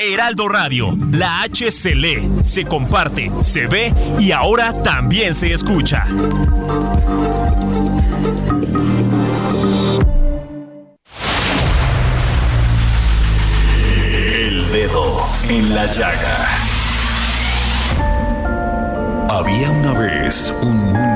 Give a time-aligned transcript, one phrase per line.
[0.00, 6.04] Heraldo Radio, la H se lee, se comparte, se ve y ahora también se escucha.
[14.32, 16.48] El dedo en la llaga.
[19.30, 21.15] Había una vez un mundo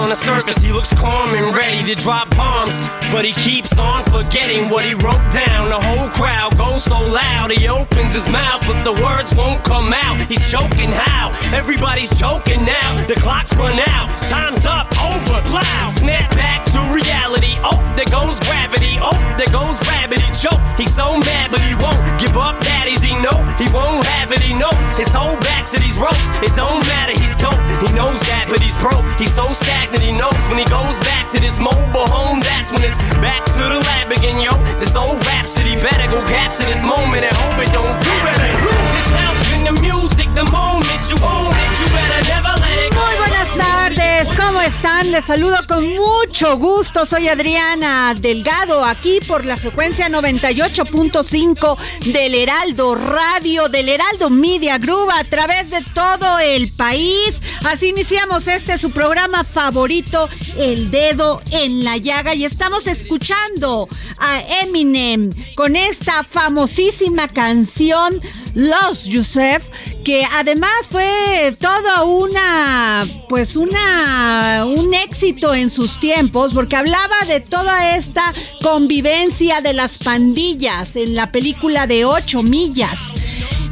[0.11, 2.75] the surface he looks calm and ready to drop bombs.
[3.13, 5.69] But he keeps on forgetting what he wrote down.
[5.69, 9.93] The whole crowd goes so loud, he opens his mouth, but the words won't come
[9.93, 10.19] out.
[10.19, 11.31] He's choking how?
[11.55, 13.05] Everybody's choking now.
[13.07, 15.87] The clock's run out, time's up, over, plow.
[15.87, 17.55] Snap back to reality.
[17.63, 18.99] Oh, there goes gravity.
[18.99, 20.27] Oh, there goes gravity.
[20.35, 20.59] Choke.
[20.75, 22.59] He's so mad, but he won't give up.
[22.59, 24.41] Daddies, he know he won't have it.
[24.41, 26.31] He knows his whole back to these ropes.
[26.43, 27.13] It don't matter.
[27.13, 27.55] He's dope.
[27.85, 29.05] He knows that, but he's broke.
[29.17, 30.00] He's so stagnant.
[30.01, 32.39] He knows when he goes back to this mobile home.
[32.41, 34.51] That's when it's back to the lab again, yo.
[34.81, 37.95] This old rhapsody better go capture this moment and hope it don't.
[38.01, 40.27] You better lose yourself in the music.
[40.33, 42.60] The moment you own it, you better never
[44.37, 45.11] ¿cómo están?
[45.11, 47.05] Les saludo con mucho gusto.
[47.05, 51.77] Soy Adriana Delgado, aquí por la frecuencia 98.5
[52.11, 57.41] del Heraldo Radio, del Heraldo Media Group, a través de todo el país.
[57.63, 63.87] Así iniciamos este su programa favorito, El Dedo en la Llaga, y estamos escuchando
[64.19, 68.21] a Eminem con esta famosísima canción
[68.53, 69.69] Los Yusef,
[70.03, 77.39] que además fue toda una, pues una, un éxito en sus tiempos, porque hablaba de
[77.39, 83.13] toda esta convivencia de las pandillas en la película de ocho millas.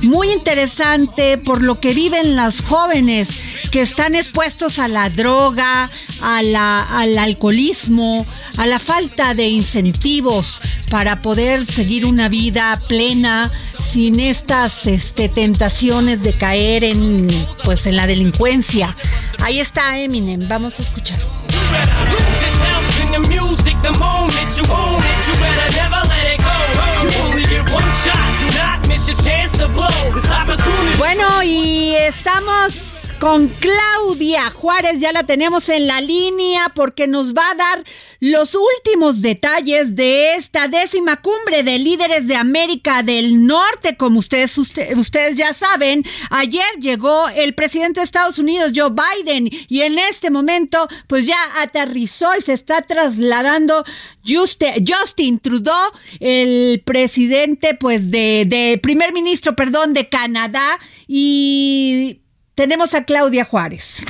[0.03, 3.37] Muy interesante por lo que viven los jóvenes
[3.71, 5.89] que están expuestos a la droga,
[6.21, 8.25] a la, al alcoholismo,
[8.57, 13.51] a la falta de incentivos para poder seguir una vida plena
[13.81, 17.27] sin estas este, tentaciones de caer en,
[17.63, 18.95] pues, en la delincuencia.
[19.41, 21.19] Ahí está Eminem, vamos a escuchar.
[30.97, 37.49] Bueno, y estamos con Claudia Juárez, ya la tenemos en la línea porque nos va
[37.51, 37.83] a dar
[38.21, 43.97] los últimos detalles de esta décima cumbre de líderes de América del Norte.
[43.97, 49.49] Como ustedes, usted- ustedes ya saben, ayer llegó el presidente de Estados Unidos, Joe Biden,
[49.67, 53.83] y en este momento pues ya aterrizó y se está trasladando
[54.25, 55.91] Juste- Justin Trudeau,
[56.21, 62.21] el presidente pues de, de primer ministro, perdón, de Canadá y
[62.59, 64.03] tenemos a Claudia Juárez.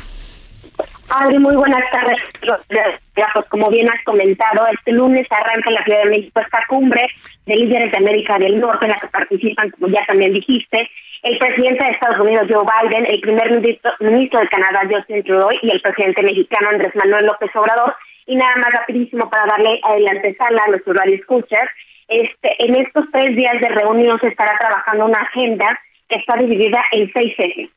[1.07, 2.17] Adri, muy buenas tardes.
[2.41, 7.05] Pues como bien has comentado, este lunes arranca en la Ciudad de México esta cumbre
[7.45, 10.89] de líderes de América del Norte en la que participan, como ya también dijiste,
[11.21, 15.69] el presidente de Estados Unidos, Joe Biden, el primer ministro, de Canadá, Justin Trudeau, y
[15.69, 17.95] el presidente mexicano, Andrés Manuel López Obrador.
[18.25, 21.69] Y nada más rapidísimo para darle adelante sala a nuestros radioescuchas.
[22.07, 26.81] Este, en estos tres días de reunión se estará trabajando una agenda que está dividida
[26.94, 27.69] en seis ejes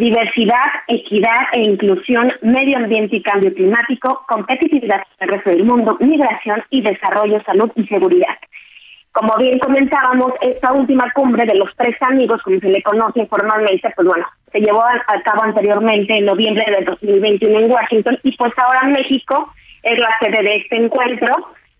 [0.00, 5.96] diversidad, equidad e inclusión, medio ambiente y cambio climático, competitividad en el resto del mundo,
[6.00, 8.34] migración y desarrollo, salud y seguridad.
[9.12, 13.92] Como bien comentábamos, esta última cumbre de los tres amigos, como se le conoce formalmente,
[13.94, 18.52] pues bueno, se llevó a, cabo anteriormente en noviembre del 2021 en Washington y pues
[18.56, 21.34] ahora México es la sede de este encuentro.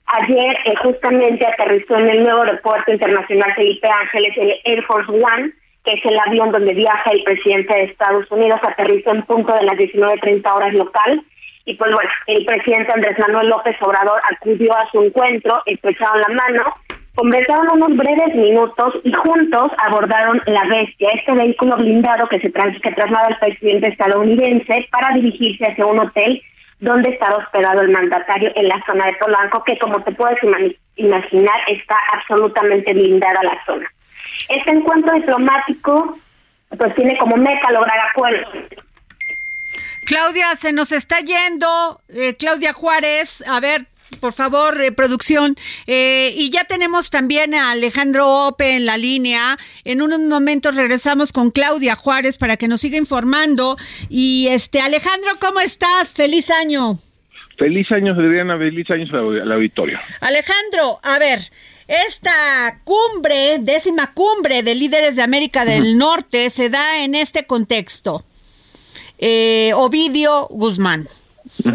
[0.06, 5.52] Ayer eh, justamente aterrizó en el nuevo aeropuerto internacional Felipe Ángeles el Air Force One,
[5.84, 9.64] que es el avión donde viaja el presidente de Estados Unidos, aterrizó en punto de
[9.64, 11.22] las 19.30 horas local.
[11.64, 16.28] Y pues bueno, el presidente Andrés Manuel López Obrador acudió a su encuentro, estrecharon la
[16.28, 16.64] mano,
[17.14, 22.92] conversaron unos breves minutos y juntos abordaron la bestia, este vehículo blindado que se que
[22.92, 26.42] traslada al presidente estadounidense para dirigirse hacia un hotel
[26.80, 30.38] donde estaba hospedado el mandatario en la zona de Polanco, que como te puedes
[30.96, 33.86] imaginar está absolutamente blindada la zona.
[34.48, 36.18] Este encuentro diplomático
[36.76, 38.48] pues tiene como meta lograr acuerdos
[40.04, 42.00] Claudia, se nos está yendo.
[42.08, 43.86] Eh, Claudia Juárez, a ver,
[44.18, 45.56] por favor, eh, producción.
[45.86, 49.56] Eh, y ya tenemos también a Alejandro Ope en la línea.
[49.84, 53.76] En unos momentos regresamos con Claudia Juárez para que nos siga informando.
[54.08, 56.12] Y este, Alejandro, ¿cómo estás?
[56.14, 56.98] Feliz año.
[57.56, 58.58] Feliz año, Adriana.
[58.58, 59.06] Feliz año
[59.44, 59.98] la auditorio.
[60.22, 61.40] Alejandro, a ver.
[61.90, 68.22] Esta cumbre, décima cumbre de líderes de América del Norte, se da en este contexto.
[69.18, 71.08] Eh, Ovidio Guzmán.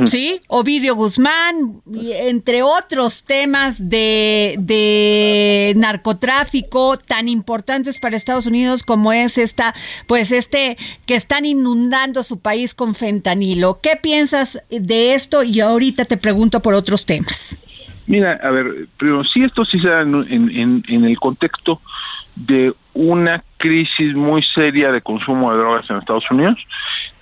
[0.09, 0.39] ¿sí?
[0.47, 9.38] Ovidio Guzmán, entre otros temas de, de, narcotráfico tan importantes para Estados Unidos como es
[9.38, 9.75] esta,
[10.07, 13.79] pues este, que están inundando su país con fentanilo.
[13.81, 15.44] ¿Qué piensas de esto?
[15.44, 17.57] Y ahorita te pregunto por otros temas.
[18.07, 21.81] Mira, a ver, pero sí esto sí se da en, en el contexto
[22.35, 26.57] de una crisis muy seria de consumo de drogas en Estados Unidos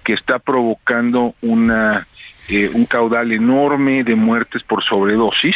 [0.03, 2.07] que está provocando una
[2.49, 5.55] eh, un caudal enorme de muertes por sobredosis.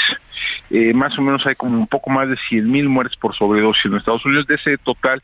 [0.69, 3.85] Eh, más o menos hay como un poco más de 100 mil muertes por sobredosis
[3.85, 4.47] en Estados Unidos.
[4.47, 5.21] De ese total,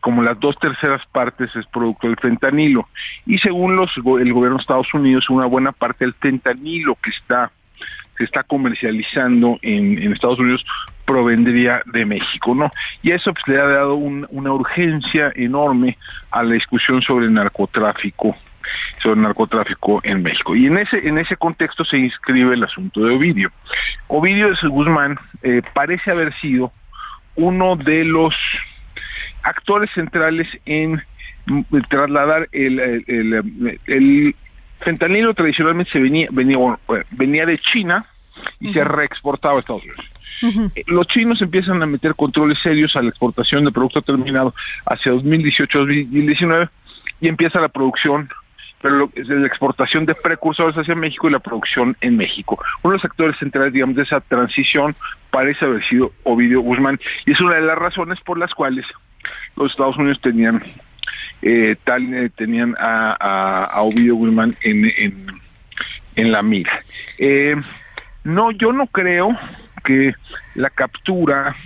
[0.00, 2.88] como las dos terceras partes es producto del fentanilo.
[3.26, 7.50] Y según los, el gobierno de Estados Unidos, una buena parte del fentanilo que está
[8.20, 10.62] se está comercializando en, Estados Unidos
[11.06, 12.70] provendría de México, ¿no?
[13.02, 15.96] Y eso pues, le ha dado una urgencia enorme
[16.30, 18.36] a la discusión sobre el narcotráfico
[19.02, 20.54] sobre el narcotráfico en México.
[20.54, 23.50] Y en ese, en ese contexto se inscribe el asunto de Ovidio.
[24.06, 26.70] Ovidio de Guzmán eh, parece haber sido
[27.36, 28.34] uno de los
[29.42, 31.02] actores centrales en
[31.46, 32.78] mm, trasladar el,
[33.86, 34.36] el,
[34.80, 36.58] fentanilo tradicionalmente se venía, venía,
[37.10, 38.06] venía de China
[38.58, 40.06] y se reexportaba a Estados Unidos.
[40.74, 44.54] Eh, los chinos empiezan a meter controles serios a la exportación de producto terminado
[44.86, 46.68] hacia 2018-2019
[47.20, 48.28] y empieza la producción
[48.82, 52.58] pero es la exportación de precursores hacia México y la producción en México.
[52.82, 54.96] Uno de los actores centrales, digamos, de esa transición
[55.30, 58.86] parece haber sido Ovidio Guzmán, y es una de las razones por las cuales
[59.56, 60.62] los Estados Unidos tenían
[61.42, 64.92] eh, tal eh, tenían a, a, Ovidio Guzmán en,
[66.16, 66.82] en, la mira.
[67.18, 67.56] Eh,
[68.24, 69.36] no, yo no creo
[69.84, 70.12] que
[70.54, 71.56] la captura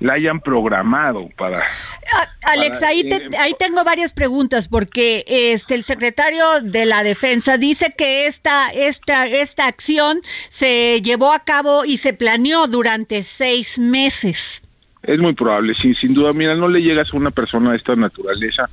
[0.00, 1.58] la hayan programado para...
[1.58, 7.58] Ah, Alex, ahí, eh, ahí tengo varias preguntas porque este el secretario de la Defensa
[7.58, 13.78] dice que esta, esta, esta acción se llevó a cabo y se planeó durante seis
[13.78, 14.62] meses.
[15.02, 16.32] Es muy probable, sí, sin duda.
[16.32, 18.70] Mira, no le llegas a una persona de esta naturaleza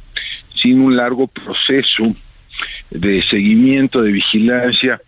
[0.66, 2.16] sin un largo proceso
[2.90, 5.00] de seguimiento, de vigilancia,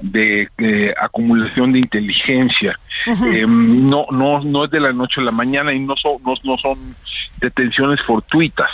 [0.00, 2.80] de eh, acumulación de inteligencia.
[3.06, 6.56] Eh, no, no, no es de la noche a la mañana y no son, no,
[6.56, 6.96] son
[7.38, 8.70] detenciones fortuitas.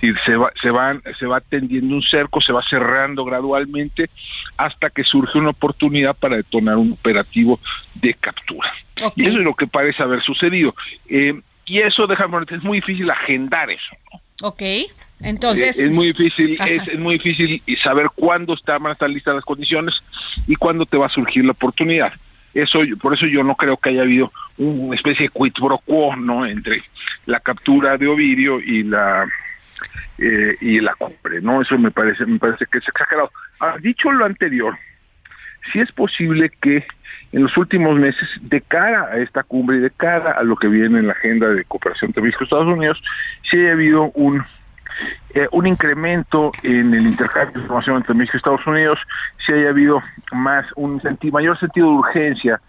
[0.00, 4.08] y se va, se van, se va tendiendo un cerco, se va cerrando gradualmente
[4.56, 7.60] hasta que surge una oportunidad para detonar un operativo
[7.94, 8.72] de captura.
[9.16, 10.74] Y eso es lo que parece haber sucedido.
[11.10, 13.94] Eh, y eso, déjame es muy difícil agendar eso.
[14.40, 14.62] Ok.
[15.20, 19.44] Entonces es, muy difícil, es, muy difícil saber cuándo están, van a estar listas las
[19.44, 19.94] condiciones
[20.46, 22.12] y cuándo te va a surgir la oportunidad.
[22.54, 26.16] Eso, por eso yo no creo que haya habido una especie de quid pro quo,
[26.16, 26.46] ¿no?
[26.46, 26.82] Entre
[27.26, 29.26] la captura de Ovidio y la
[30.18, 31.62] eh, y la cumbre, ¿no?
[31.62, 33.30] Eso me parece, me parece que es exagerado.
[33.60, 34.76] Ah, dicho lo anterior,
[35.72, 36.84] sí es posible que
[37.32, 40.68] en los últimos meses, de cara a esta cumbre y de cara a lo que
[40.68, 43.02] viene en la agenda de cooperación entre México y Estados Unidos,
[43.50, 44.44] sí ha habido un
[45.34, 48.98] eh, un incremento en el intercambio de información entre México y Estados Unidos,
[49.44, 50.02] si haya habido
[50.32, 51.00] más un
[51.32, 52.60] mayor sentido de urgencia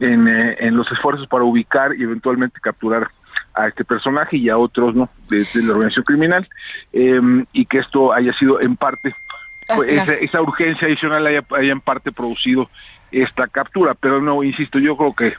[0.00, 3.08] en, eh, en, los esfuerzos para ubicar y eventualmente capturar
[3.54, 6.48] a este personaje y a otros no de, la organización criminal
[6.92, 9.14] em, y que esto haya sido en parte
[9.74, 12.68] pues, esa, urgencia adicional haya, haya en parte producido
[13.10, 13.94] esta captura.
[13.94, 15.34] Pero no insisto yo creo que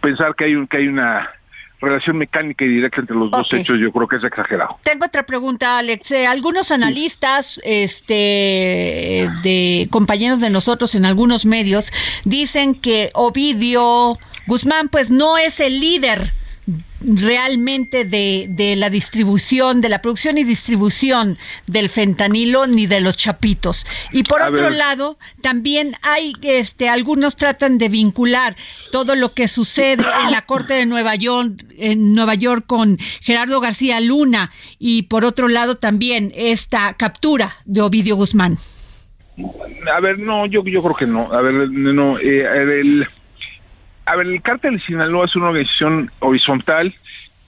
[0.00, 1.30] pensar que hay un que hay una
[1.80, 4.78] relación mecánica y directa entre los dos hechos yo creo que es exagerado.
[4.82, 6.10] Tengo otra pregunta, Alex.
[6.10, 11.92] Eh, algunos analistas, este, de compañeros de nosotros en algunos medios,
[12.24, 16.32] dicen que Ovidio Guzmán, pues no es el líder
[17.06, 23.16] realmente de, de, la distribución, de la producción y distribución del fentanilo ni de los
[23.16, 23.86] chapitos.
[24.12, 28.56] Y por otro lado, también hay, este, algunos tratan de vincular
[28.90, 33.60] todo lo que sucede en la Corte de Nueva York, en Nueva York con Gerardo
[33.60, 38.58] García Luna y por otro lado también esta captura de Ovidio Guzmán.
[39.94, 41.32] A ver, no, yo, yo creo que no.
[41.32, 43.06] A ver, no, eh, el
[44.06, 46.94] a ver, el cártel de Sinaloa es una organización horizontal,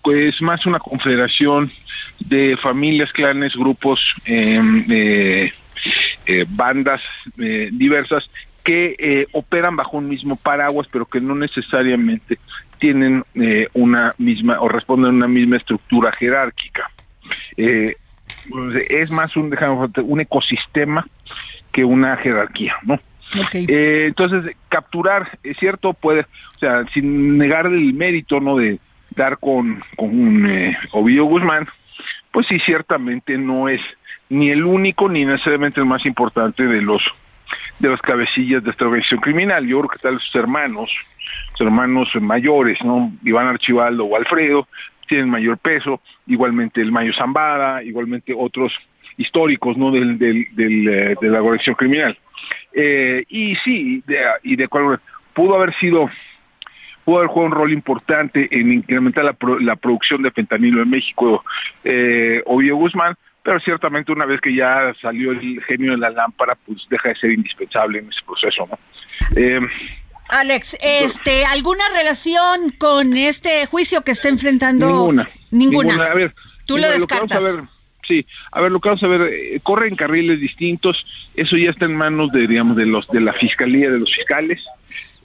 [0.03, 1.73] pues más una confederación
[2.19, 7.01] de familias, clanes, grupos, em, eh, bandas
[7.39, 8.29] eh, diversas
[8.65, 12.39] que eh, operan bajo un mismo paraguas, pero que no necesariamente
[12.79, 13.25] tienen
[13.73, 16.89] una misma o responden a una misma estructura jerárquica.
[17.57, 19.57] es más un,
[20.05, 21.07] un ecosistema
[21.73, 23.01] que una jerarquía, ¿no?
[23.53, 28.57] Eh, entonces, capturar, es cierto, puede, o sea, sin negar el mérito, ¿no?
[28.57, 28.79] De
[29.15, 31.67] dar con, con eh, Ovidio Guzmán,
[32.31, 33.81] pues sí, ciertamente no es
[34.29, 37.03] ni el único ni necesariamente el más importante de los
[37.79, 39.67] de las cabecillas de esta organización criminal.
[39.67, 40.91] Yo creo que tal sus hermanos,
[41.53, 43.13] sus hermanos mayores, ¿no?
[43.25, 44.67] Iván Archibaldo o Alfredo,
[45.07, 48.73] tienen mayor peso, igualmente el Mayo Zambada, igualmente otros
[49.17, 49.91] históricos, ¿no?
[49.91, 52.19] Del, eh, de la organización criminal.
[52.81, 55.01] Eh, y sí, de, y de cual
[55.35, 56.09] pudo haber sido,
[57.05, 61.45] pudo haber jugado un rol importante en incrementar la, la producción de fentanilo en México,
[61.83, 66.57] eh, Oviedo Guzmán, pero ciertamente una vez que ya salió el genio de la lámpara,
[66.67, 68.79] pues deja de ser indispensable en ese proceso, ¿no?
[69.35, 69.61] Eh,
[70.29, 74.87] Alex, este, ¿alguna relación con este juicio que está enfrentando?
[74.87, 75.29] Ninguna.
[75.51, 76.05] Ninguna.
[76.05, 76.33] A ver,
[76.65, 77.43] tú lo descartas.
[78.09, 81.69] Sí, a ver, lo que vamos a ver, eh, corre en carriles distintos, eso ya
[81.71, 84.65] está en manos de, digamos, de los de la fiscalía, de los fiscales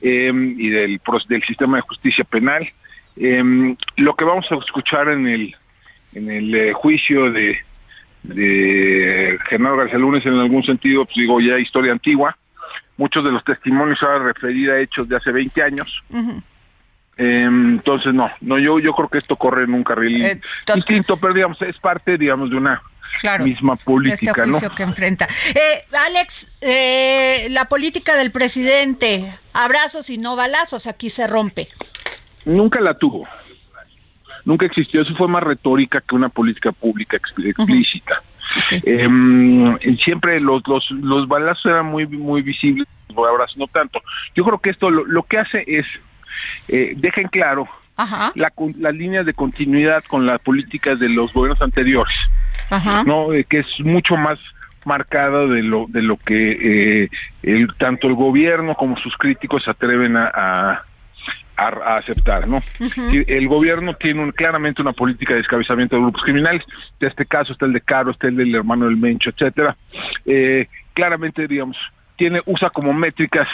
[0.02, 1.00] em, y del
[1.30, 2.70] del sistema de justicia penal.
[3.16, 5.56] Em, lo que vamos a escuchar en el
[6.14, 7.58] en el eh, juicio de
[8.24, 12.38] de García Lunes en algún sentido, pues digo ya historia antigua.
[12.98, 16.04] Muchos de los testimonios van a referir a hechos de hace 20 años.
[17.16, 20.42] Entonces no, no yo yo creo que esto corre en un carril eh,
[20.74, 22.82] distinto, pero digamos es parte digamos de una
[23.44, 25.28] misma política, este juicio que enfrenta.
[25.54, 31.68] Eh, Alex, eh, la política del presidente, abrazos y no balazos, aquí se rompe.
[32.46, 33.28] Nunca la tuvo,
[34.46, 38.22] nunca existió, eso fue más retórica que una política pública explícita.
[38.84, 44.02] Em, siempre los, los, los balazos eran muy muy visibles, los abrazos no tanto.
[44.36, 45.86] Yo creo que esto lo que hace es
[46.68, 47.68] eh, dejen claro
[48.36, 52.16] La, las líneas de continuidad con las políticas de los gobiernos anteriores,
[53.06, 54.40] no eh, que es mucho más
[54.86, 57.10] marcada de lo de lo que eh,
[57.44, 60.84] el, tanto el gobierno como sus críticos se atreven a,
[61.56, 62.64] a, aceptar, ¿no?
[63.28, 66.64] El gobierno tiene un, claramente una política de descabezamiento de grupos criminales.
[67.00, 69.78] De este caso está el de Caro, está el del hermano del Mencho, etcétera.
[70.26, 71.78] Eh, claramente, digamos,
[72.18, 73.48] tiene usa como métricas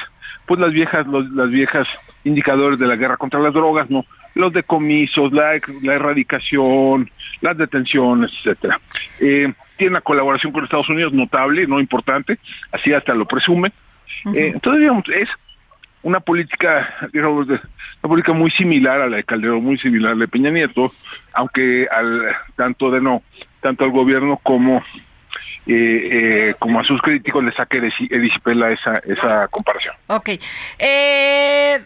[0.49, 1.87] pues las viejas, las viejas
[2.23, 4.03] indicadores de la guerra contra las drogas, ¿no?
[4.33, 8.81] Los decomisos, la, la erradicación, las detenciones, etcétera.
[9.19, 12.39] Eh, tiene una colaboración con Estados Unidos notable, no importante,
[12.71, 13.71] así hasta lo presume.
[14.33, 15.29] Eh, entonces, digamos, es
[16.01, 17.59] una política, digamos, una
[18.01, 20.91] política muy similar a la de Calderón, muy similar a la de Peña Nieto,
[21.33, 23.21] aunque al tanto de no,
[23.61, 24.83] tanto al gobierno como
[25.71, 29.95] eh, como a sus críticos le saque de disipela esa, esa comparación.
[30.07, 30.29] Ok.
[30.79, 31.79] Eh,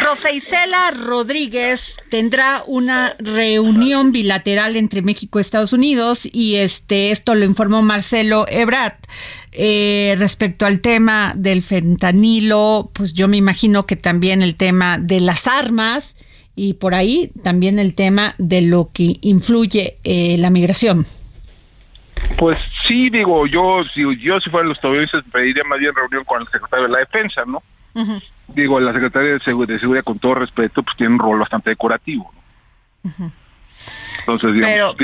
[0.00, 7.34] Rosa Isela Rodríguez tendrá una reunión bilateral entre México y Estados Unidos y este esto
[7.34, 8.94] lo informó Marcelo Ebrat.
[9.52, 15.20] Eh, respecto al tema del fentanilo, pues yo me imagino que también el tema de
[15.20, 16.16] las armas
[16.54, 21.06] y por ahí también el tema de lo que influye eh, la migración.
[22.38, 26.42] Pues sí, digo, yo si yo si fuera los estadounidenses pediría más bien reunión con
[26.42, 27.62] el secretario de la Defensa, ¿no?
[28.48, 32.32] Digo, la Secretaría de, Seguridad, con todo respeto, pues tiene un rol bastante decorativo.
[33.02, 33.32] ¿no?
[34.20, 34.96] Entonces, digamos,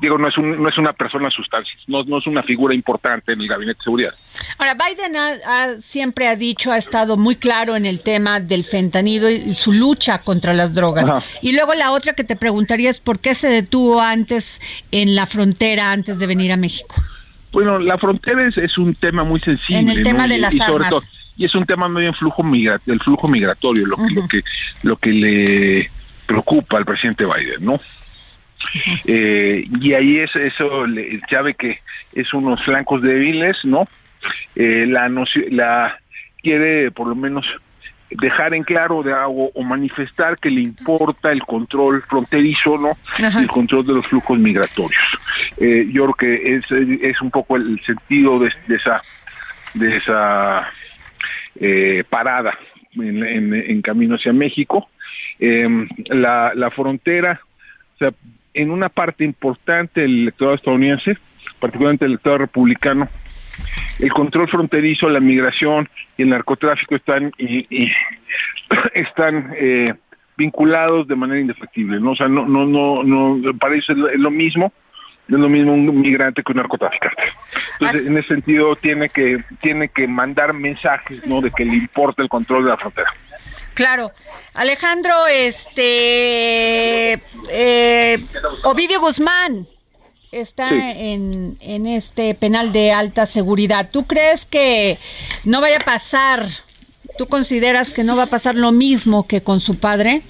[0.00, 3.40] digo, no es, no es una persona sustancia, no, no es una figura importante en
[3.42, 4.14] el gabinete de seguridad.
[4.56, 9.54] Ahora, Biden siempre ha dicho, ha estado muy claro en el tema del fentanido y,
[9.54, 11.24] su lucha contra las drogas.
[11.42, 15.26] Y luego la otra que te preguntaría es, ¿por qué se detuvo antes en la
[15.26, 16.94] frontera, antes de venir a México?
[17.54, 19.78] Bueno, la frontera es, un tema muy sensible.
[19.78, 21.10] En el tema de las armas.
[21.36, 22.42] y es un tema muy en flujo
[22.84, 24.42] del flujo migratorio, lo, lo que
[24.82, 25.90] lo que le
[26.26, 27.80] preocupa al presidente Biden, ¿no?
[29.06, 30.86] Eh, y ahí es eso,
[31.30, 31.78] ya ve que
[32.12, 33.86] es unos flancos débiles, ¿no?
[34.56, 35.08] Eh, la,
[35.50, 35.98] la
[36.42, 37.46] quiere por lo menos
[38.14, 42.96] dejar en claro de algo o manifestar que le importa el control fronterizo, ¿no?
[43.18, 45.02] El control de los flujos migratorios.
[45.58, 49.02] Eh, yo creo que es, es un poco el sentido de, esa
[49.74, 50.68] de esa
[51.60, 52.56] eh, parada
[52.94, 54.88] en, en, camino hacia México.
[55.40, 57.40] Em, la, la frontera,
[57.96, 58.12] o sea,
[58.54, 61.18] en una parte importante del electorado estadounidense,
[61.58, 63.08] particularmente el electorado republicano,
[63.98, 67.90] el control fronterizo, la migración y el narcotráfico están y,
[68.94, 69.94] están eh,
[70.36, 72.12] vinculados de manera indefectible, ¿no?
[72.12, 74.72] O sea, no, no, no, no, para eso es lo, mismo,
[75.28, 77.22] es lo mismo un migrante que un narcotraficante.
[77.80, 81.40] Entonces, en ese sentido, tiene que, tiene que mandar mensajes, ¿no?
[81.40, 83.10] De que le importa el control de la frontera.
[83.74, 84.12] Claro.
[84.54, 87.14] Alejandro, este,
[87.50, 88.18] eh,
[88.62, 89.66] Ovidio Guzmán
[90.40, 93.90] está en, en este penal de alta seguridad.
[93.90, 94.98] ¿Tú crees que
[95.44, 96.46] no vaya a pasar?
[97.18, 100.22] ¿Tú consideras que no va a pasar lo mismo que con su padre?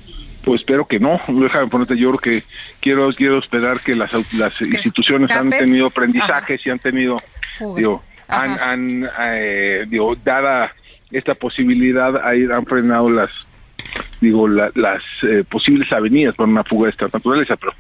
[0.44, 1.20] Pues espero que no.
[1.28, 2.46] Déjame ponerte, yo creo que
[2.80, 7.16] quiero quiero esperar que las, las instituciones han tenido aprendizajes y han tenido,
[7.76, 10.74] digo, han, han eh, digo, dada
[11.10, 13.30] esta posibilidad, han frenado las
[14.20, 17.72] digo las eh, posibles avenidas para una fuga de esta naturaleza, pero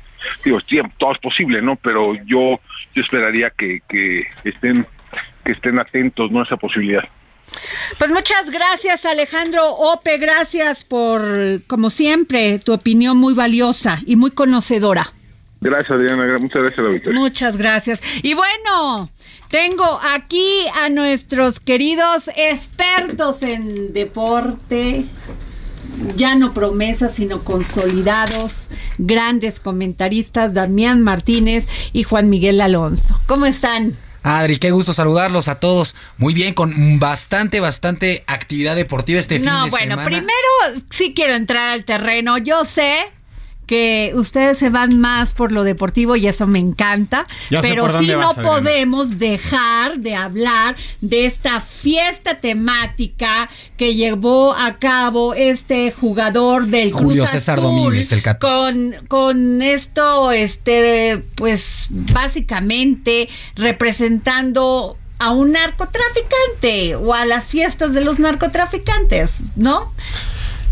[0.44, 0.58] digo,
[0.98, 1.76] todo es posible, ¿no?
[1.76, 2.60] Pero yo
[2.94, 4.86] yo esperaría que, que estén
[5.44, 6.40] que estén atentos ¿no?
[6.40, 7.04] a esa posibilidad.
[7.98, 14.30] Pues muchas gracias Alejandro Ope, gracias por, como siempre, tu opinión muy valiosa y muy
[14.30, 15.12] conocedora.
[15.60, 17.20] Gracias Diana, muchas gracias Victoria.
[17.20, 18.00] Muchas gracias.
[18.22, 19.08] Y bueno,
[19.48, 20.48] tengo aquí
[20.82, 25.04] a nuestros queridos expertos en deporte,
[26.16, 33.18] ya no promesas, sino consolidados, grandes comentaristas, Damián Martínez y Juan Miguel Alonso.
[33.26, 33.96] ¿Cómo están?
[34.22, 35.96] Adri, qué gusto saludarlos a todos.
[36.16, 39.66] Muy bien, con bastante, bastante actividad deportiva este fin de semana.
[39.66, 42.38] No, bueno, primero sí quiero entrar al terreno.
[42.38, 43.10] Yo sé
[43.66, 48.34] que ustedes se van más por lo deportivo y eso me encanta, pero sí no
[48.34, 56.92] podemos dejar de hablar de esta fiesta temática que llevó a cabo este jugador del
[56.92, 67.14] Julio César Domínguez, el con con esto este pues básicamente representando a un narcotraficante o
[67.14, 69.92] a las fiestas de los narcotraficantes, ¿no?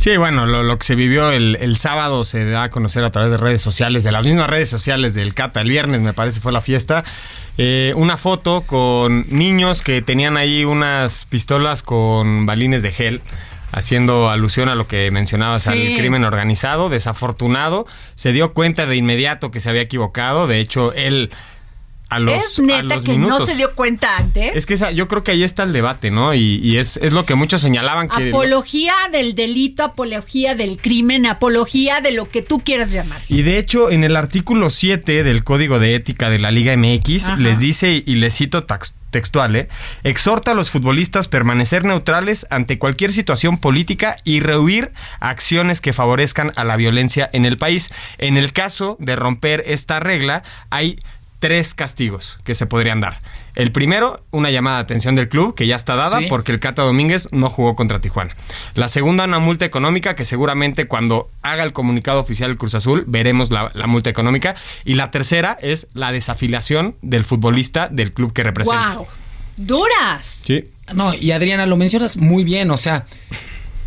[0.02, 3.36] Sí, bueno, lo, que se vivió el, sábado se da a conocer a través de
[3.36, 5.60] redes sociales, de las mismas redes sociales del Cata.
[5.60, 7.04] El viernes, me parece, fue la fiesta.
[7.56, 13.20] Eh, una foto con niños que tenían ahí unas pistolas con balines de gel
[13.70, 17.86] haciendo alusión a lo que mencionabas al crimen organizado, desafortunado,
[18.16, 21.30] se dio cuenta de inmediato que se había equivocado, de hecho él
[22.18, 24.56] es neta que no se dio cuenta antes.
[24.56, 26.34] Es que yo creo que ahí está el debate, ¿no?
[26.34, 28.28] Y, es, lo que muchos señalaban que...
[28.28, 33.22] Apología del delito, apología del crimen, apología de lo que tú quieras llamar.
[33.28, 37.38] Y de hecho, en el artículo 7 del Código de Ética de la Liga MX,
[37.38, 38.64] les dice, y les cito
[39.12, 39.68] textual, ¿eh?
[40.02, 46.52] exhorta a los futbolistas permanecer neutrales ante cualquier situación política y rehuir acciones que favorezcan
[46.56, 47.92] a la violencia en el país.
[48.18, 50.98] En el caso de romper esta regla, hay
[51.42, 53.20] tres castigos que se podrían dar.
[53.56, 56.82] El primero, una llamada de atención del club, que ya está dada porque el Cata
[56.82, 58.36] Domínguez no jugó contra Tijuana.
[58.76, 63.02] La segunda, una multa económica, que seguramente cuando haga el comunicado oficial del Cruz Azul
[63.08, 64.54] veremos la, multa económica.
[64.84, 68.94] Y la tercera es la desafiliación del futbolista del club que representa.
[68.98, 69.06] ¡Wow!
[69.56, 70.44] ¡Duras!
[70.46, 70.70] Sí.
[70.94, 72.70] No, y Adriana, lo mencionas muy bien.
[72.70, 73.06] O sea,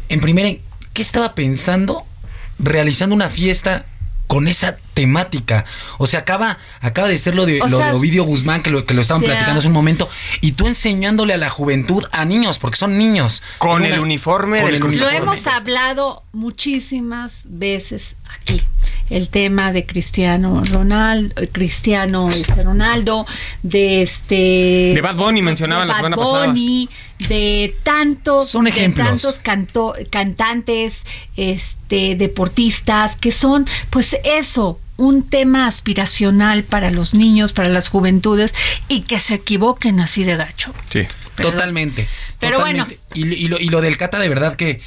[0.10, 0.60] en primer,
[0.92, 2.06] ¿qué estaba pensando
[2.60, 3.86] realizando una fiesta
[4.28, 5.66] con esa temática.
[5.98, 8.94] O sea, acaba, acaba de ser lo de, lo de Ovidio Guzmán, que lo, que
[8.94, 10.10] lo estaban platicando hace un momento,
[10.42, 13.44] y tú enseñándole a la juventud, a niños, porque son niños.
[13.58, 18.62] Con el uniforme Lo hemos hablado muchísimas veces aquí.
[19.10, 23.28] El tema de Cristiano Ronaldo, Cristiano este Ronaldo,
[23.62, 24.36] de este.
[24.96, 26.54] De Bad Bunny mencionaba la semana pasada.
[27.30, 29.22] De tantos, son ejemplos.
[29.22, 31.04] de tantos cantantes,
[31.38, 38.54] este, deportistas, que son, pues eso, un tema aspiracional para los niños, para las juventudes
[38.88, 40.74] y que se equivoquen así de gacho.
[40.90, 41.02] Sí.
[41.36, 42.08] totalmente.
[42.40, 42.88] Pero bueno.
[43.14, 44.82] Y, lo, y lo del Cata, de verdad que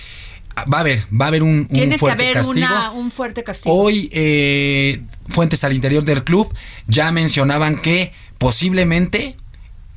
[0.64, 1.68] va a haber, va a haber un,
[1.98, 2.92] fuerte castigo.
[2.94, 3.74] un fuerte castigo.
[3.74, 6.54] Hoy, eh, fuentes al interior del club
[6.86, 9.36] ya mencionaban que posiblemente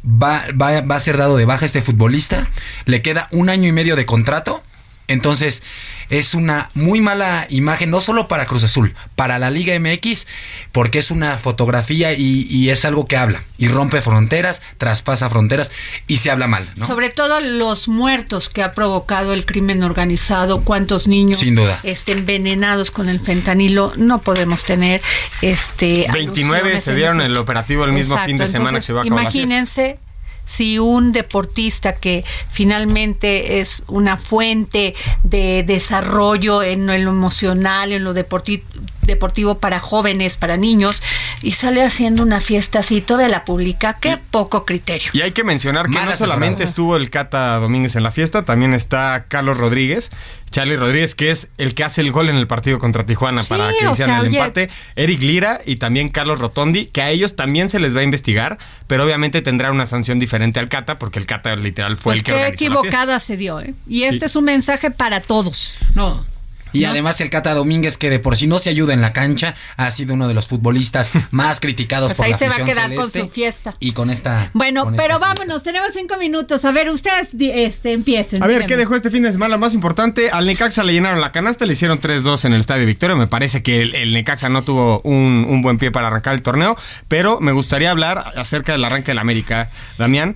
[0.06, 2.50] va, va, va, a ser dado de baja este futbolista.
[2.86, 4.64] Le queda un año y medio de contrato
[5.12, 5.64] Entonces,
[6.12, 10.28] es una muy mala imagen, no solo para Cruz Azul, para la Liga MX,
[10.72, 15.72] porque es una fotografía y, es algo que habla y rompe fronteras, traspasa fronteras
[16.08, 16.70] y se habla mal.
[16.76, 16.88] ¿no?
[16.88, 21.80] Sobre todo los muertos que ha provocado el crimen organizado, cuántos niños Sin duda.
[21.84, 25.02] Este, envenenados con el fentanilo, no podemos tener
[25.42, 29.04] este 29 se dieron el operativo el mismo fin de semana que se va a
[29.04, 30.00] acabar Imagínense
[30.46, 38.14] si un deportista que finalmente es una fuente de desarrollo en lo emocional, en lo
[38.14, 38.64] deportivo,
[39.02, 41.02] deportivo para jóvenes, para niños,
[41.42, 45.10] y sale haciendo una fiesta así, todavía la publica, qué poco criterio.
[45.14, 48.74] Y hay que mencionar que no solamente estuvo el Cata Domínguez en la fiesta, también
[48.74, 50.12] está Carlos Rodríguez,
[50.52, 53.70] Charlie Rodríguez, que es el que hace el gol en el partido contra Tijuana para
[53.70, 57.80] que hicieran el empate, Eric Lira y también Carlos Rotondi, que a ellos también se
[57.80, 61.56] les va a investigar, pero obviamente tendrá una sanción diferente al Cata, porque el Cata
[61.56, 63.74] literal fue pues el que qué equivocada se dio, ¿eh?
[63.88, 65.78] Y este es un mensaje para todos.
[65.96, 66.26] No,
[66.74, 69.56] y además el Cata Domínguez, que de por sí no se ayuda en la cancha,
[69.78, 72.94] ha sido uno de los futbolistas más criticados pues por ahí se va a quedar
[72.96, 73.76] con su fiesta.
[73.80, 74.50] Y con esta.
[74.54, 76.66] Bueno, pero vámonos, tenemos cinco minutos.
[76.66, 78.44] A ver, ustedes este, empiecen.
[78.44, 79.58] A ver, ¿qué dejó este fin de semana?
[79.58, 83.16] Más importante, al Necaxa le llenaron la canasta, le hicieron 3-2 en el Estadio Victoria.
[83.16, 86.76] Me parece que el, Necaxa no tuvo un, buen pie para arrancar el torneo,
[87.08, 89.70] pero me gustaría hablar acerca del arranque del América.
[89.98, 90.36] Damián,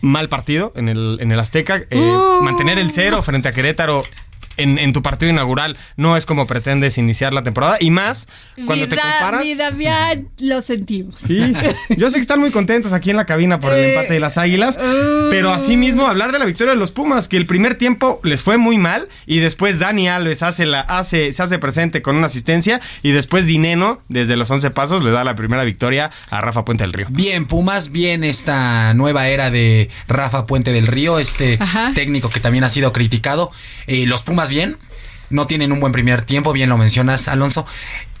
[0.00, 1.76] mal partido en el, en el Azteca.
[1.90, 2.42] Eh, uh.
[2.42, 4.02] Mantener el cero frente a Querétaro
[4.56, 8.28] en, tu partido inaugural no es como pretendes iniciar la temporada y más
[8.66, 9.42] cuando te comparas.
[9.42, 11.14] Mi Damián, lo sentimos.
[11.18, 11.52] Sí,
[11.96, 14.20] yo sé que están muy contentos aquí en la cabina por el eh, empate de
[14.20, 15.30] las Águilas, uh.
[15.30, 18.58] pero asimismo hablar de la victoria de los Pumas, que el primer tiempo les fue
[18.58, 22.80] muy mal y después Dani Alves hace la, hace, se hace presente con una asistencia
[23.02, 26.84] y después Dineno, desde los 11 pasos, le da la primera victoria a Rafa Puente
[26.84, 27.06] del Río.
[27.10, 31.58] Bien, Pumas, bien esta nueva era de Rafa Puente del Río, este
[31.94, 33.50] técnico que también ha sido criticado.
[33.86, 34.76] Eh, los Pumas bien,
[35.30, 37.66] no tienen un buen primer tiempo, bien lo mencionas, Alonso,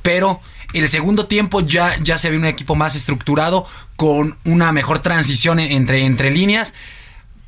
[0.02, 0.40] pero
[0.74, 5.60] el segundo tiempo ya, ya se ve un equipo más estructurado, con una mejor transición
[5.60, 6.74] entre, entre líneas.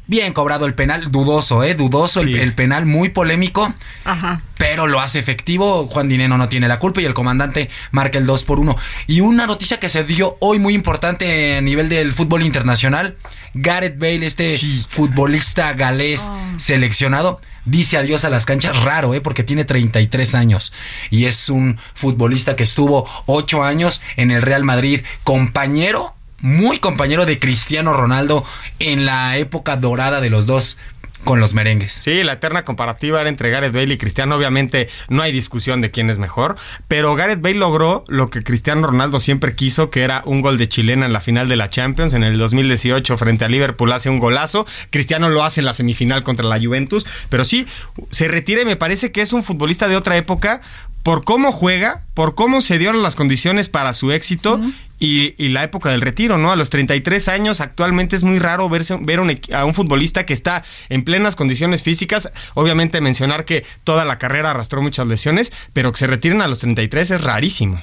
[0.08, 1.74] Bien cobrado el penal, dudoso, ¿eh?
[1.74, 3.74] Dudoso el, penal, muy polémico.
[4.04, 4.42] Ajá.
[4.56, 5.88] Pero lo hace efectivo.
[5.88, 8.76] Juan Dineno no tiene la culpa y el comandante marca el 2 por 1.
[9.08, 13.16] Y una noticia que se dio hoy muy importante a nivel del fútbol internacional.
[13.54, 14.56] Gareth Bale, este
[14.88, 16.38] futbolista galés oh.
[16.58, 18.82] seleccionado, dice adiós a las canchas.
[18.82, 19.20] Raro, ¿eh?
[19.20, 20.72] Porque tiene 33 años.
[21.10, 27.24] Y es un futbolista que estuvo 8 años en el Real Madrid, compañero muy compañero
[27.24, 28.44] de Cristiano Ronaldo
[28.78, 30.78] en la época dorada de los dos
[31.24, 31.92] con los merengues.
[31.92, 34.36] Sí, la eterna comparativa era entre Gareth Bale y Cristiano.
[34.36, 36.56] Obviamente no hay discusión de quién es mejor,
[36.88, 40.68] pero Gareth Bale logró lo que Cristiano Ronaldo siempre quiso, que era un gol de
[40.68, 44.18] chilena en la final de la Champions en el 2018 frente a Liverpool hace un
[44.18, 44.66] golazo.
[44.90, 47.66] Cristiano lo hace en la semifinal contra la Juventus, pero sí
[48.10, 50.60] se retira y me parece que es un futbolista de otra época
[51.02, 54.60] por cómo juega, por cómo se dieron las condiciones para su éxito
[54.98, 56.52] y, la época del retiro, ¿no?
[56.52, 59.20] A los 33 años actualmente es muy raro verse, ver
[59.52, 62.32] a un futbolista que está en plenas condiciones físicas.
[62.54, 66.60] Obviamente mencionar que toda la carrera arrastró muchas lesiones, pero que se retiren a los
[66.60, 67.80] 33 es rarísimo.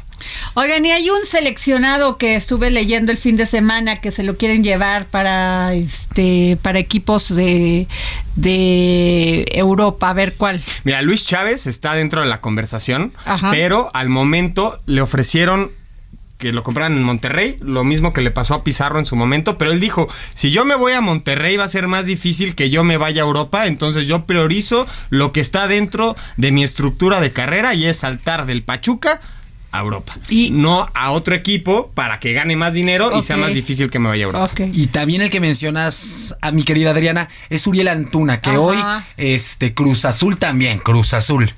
[0.56, 4.38] Oigan, y hay un seleccionado que estuve leyendo el fin de semana que se lo
[4.38, 7.88] quieren llevar para este para equipos de,
[8.36, 10.64] de Europa, a ver cuál.
[10.84, 13.14] Mira, Luis Chávez está dentro de la conversación,
[13.52, 15.72] pero al momento le ofrecieron
[16.44, 19.58] que lo compraran en Monterrey, lo mismo que le pasó a Pizarro en su momento,
[19.58, 22.70] pero él dijo, si yo me voy a Monterrey va a ser más difícil que
[22.70, 27.22] yo me vaya a Europa, entonces yo priorizo lo que está dentro de mi estructura
[27.22, 29.22] de carrera y es saltar del Pachuca
[29.72, 30.18] a Europa.
[30.30, 34.00] Y no a otro equipo para que gane más dinero y sea más difícil que
[34.00, 34.52] me vaya a Europa.
[34.74, 38.78] Y también el que mencionas a mi querida Adriana es Uriel Antuna, que hoy
[39.16, 41.54] este Cruz Azul también, Cruz Azul.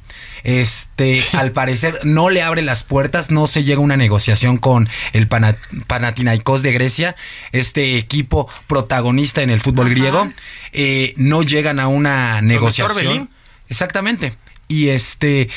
[0.46, 4.88] Este, al parecer no le abre las puertas, no se llega a una negociación con
[5.12, 7.16] el Panathinaikos de Grecia,
[7.52, 10.30] este equipo protagonista en el fútbol griego,
[10.72, 13.30] eh, no llegan a una negociación.
[13.70, 14.38] Exactamente.
[14.68, 15.50] Y este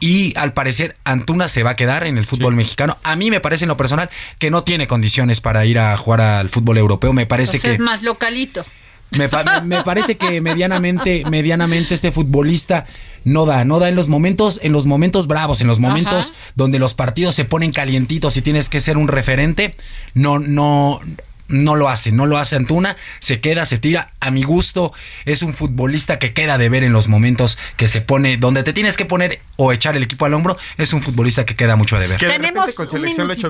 [0.00, 2.98] y al parecer Antuna se va a quedar en el fútbol mexicano.
[3.04, 6.20] A mí me parece en lo personal que no tiene condiciones para ir a jugar
[6.20, 7.12] al fútbol europeo.
[7.12, 8.66] Me parece que es más localito.
[9.18, 12.86] Me, parece que medianamente, medianamente este futbolista
[13.24, 16.78] no da, no da en los momentos, en los momentos bravos, en los momentos donde
[16.78, 19.76] los partidos se ponen calientitos y tienes que ser un referente,
[20.14, 21.00] no, no,
[21.52, 24.10] no lo hace, no lo hace Antuna, se queda, se tira.
[24.20, 24.92] A mi gusto,
[25.24, 28.72] es un futbolista que queda de ver en los momentos que se pone, donde te
[28.72, 31.96] tienes que poner o echar el equipo al hombro, es un futbolista que queda mucho
[31.96, 32.18] a deber.
[32.18, 33.48] Tenemos un minutito.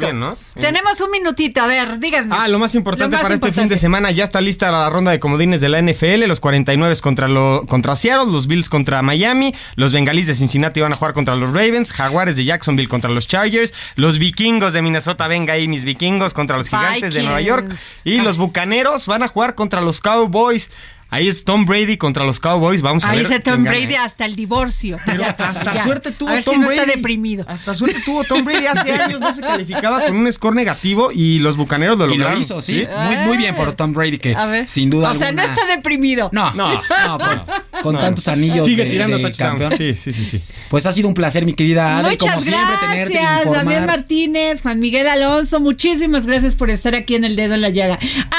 [0.54, 2.34] Tenemos un minutito, a ver, díganme.
[2.36, 5.20] Ah, lo más importante para este fin de semana, ya está lista la ronda de
[5.20, 9.92] comodines de la NFL, los 49 contra, lo, contra Seattle, los Bills contra Miami, los
[9.92, 13.72] Bengalíes de Cincinnati van a jugar contra los Ravens, Jaguares de Jacksonville contra los Chargers,
[13.96, 18.20] los Vikingos de Minnesota, venga ahí mis Vikingos contra los Gigantes de Nueva York y
[18.20, 20.70] los Bucaneros van a jugar contra los Cowboys.
[21.12, 22.80] Ahí es Tom Brady contra los Cowboys.
[22.80, 23.26] Vamos a Ahí ver.
[23.26, 24.96] Ahí es Tom Brady hasta el divorcio.
[25.38, 26.80] hasta suerte tuvo a ver Tom si no Brady.
[26.80, 27.44] está deprimido.
[27.46, 28.66] Hasta suerte tuvo Tom Brady.
[28.66, 32.34] Hace años no se calificaba con un score negativo y los bucaneros lo y lograron.
[32.34, 32.84] lo hizo, sí.
[33.04, 34.68] Muy, muy bien por Tom Brady, que A ver.
[34.68, 36.30] sin duda O sea, no está deprimido.
[36.32, 36.72] No, No.
[36.74, 38.00] no, con, con No.
[38.00, 39.74] tantos anillos Sigue de, tirando de campeón.
[39.76, 40.42] Sí, sí, sí, sí.
[40.70, 43.64] Pues ha sido un placer, mi querida Adri, como Muchas siempre, tenerte gracias, informar.
[43.64, 47.68] Damián Martínez, Juan Miguel Alonso, muchísimas gracias por estar aquí en El Dedo en la
[47.68, 47.98] Llaga.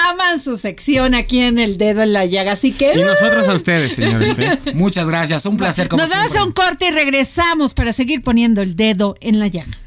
[0.09, 2.93] Aman su sección aquí en El Dedo en la Llaga, así que...
[2.95, 4.39] Y nosotros a ustedes, señores.
[4.39, 4.59] ¿eh?
[4.73, 6.41] Muchas gracias, un placer como Nos vamos siempre.
[6.41, 9.77] a un corte y regresamos para seguir poniendo el dedo en la llaga.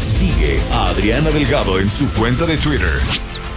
[0.00, 2.92] Sigue a Adriana Delgado en su cuenta de Twitter.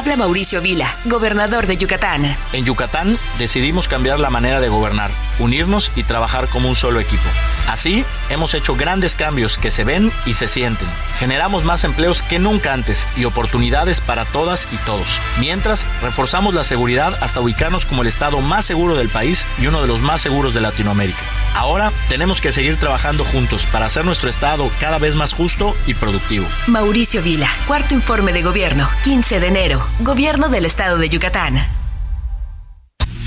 [0.00, 2.24] Habla Mauricio Vila, gobernador de Yucatán.
[2.54, 7.28] En Yucatán decidimos cambiar la manera de gobernar, unirnos y trabajar como un solo equipo.
[7.68, 10.88] Así, hemos hecho grandes cambios que se ven y se sienten.
[11.18, 15.06] Generamos más empleos que nunca antes y oportunidades para todas y todos.
[15.38, 19.82] Mientras, reforzamos la seguridad hasta ubicarnos como el estado más seguro del país y uno
[19.82, 21.20] de los más seguros de Latinoamérica.
[21.54, 25.92] Ahora, tenemos que seguir trabajando juntos para hacer nuestro estado cada vez más justo y
[25.92, 26.46] productivo.
[26.68, 29.89] Mauricio Vila, cuarto informe de gobierno, 15 de enero.
[29.98, 31.60] Gobierno del estado de Yucatán.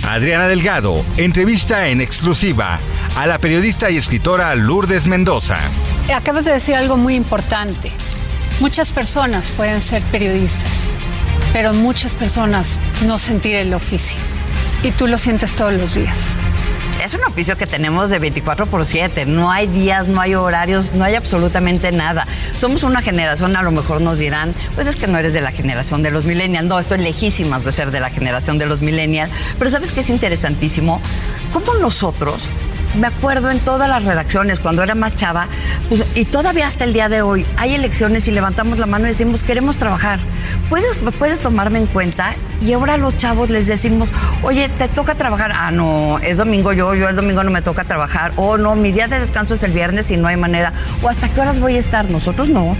[0.03, 2.79] Adriana Delgado entrevista en exclusiva
[3.15, 5.57] a la periodista y escritora Lourdes Mendoza.
[6.13, 7.91] Acabas de decir algo muy importante.
[8.59, 10.85] Muchas personas pueden ser periodistas,
[11.53, 14.17] pero muchas personas no sentir el oficio.
[14.83, 16.35] Y tú lo sientes todos los días.
[17.03, 19.25] Es un oficio que tenemos de 24 por 7.
[19.25, 22.25] No hay días, no hay horarios, no hay absolutamente nada.
[22.55, 25.51] Somos una generación, a lo mejor nos dirán, pues es que no eres de la
[25.51, 26.65] generación de los millennials.
[26.65, 29.33] No, estoy lejísimas de ser de la generación de los millennials.
[29.59, 31.01] Pero ¿sabes qué es interesantísimo?
[31.51, 32.47] Cómo nosotros
[32.95, 35.47] me acuerdo en todas las redacciones, cuando era más chava,
[35.89, 39.09] pues, y todavía hasta el día de hoy, hay elecciones y levantamos la mano y
[39.09, 40.19] decimos, queremos trabajar.
[40.69, 42.33] ¿Puedes, puedes tomarme en cuenta?
[42.61, 44.09] Y ahora a los chavos les decimos,
[44.41, 45.51] oye, ¿te toca trabajar?
[45.53, 48.31] Ah, no, es domingo yo, yo el domingo no me toca trabajar.
[48.35, 50.73] O no, mi día de descanso es el viernes y no hay manera.
[51.01, 52.09] O hasta qué horas voy a estar.
[52.09, 52.75] Nosotros no.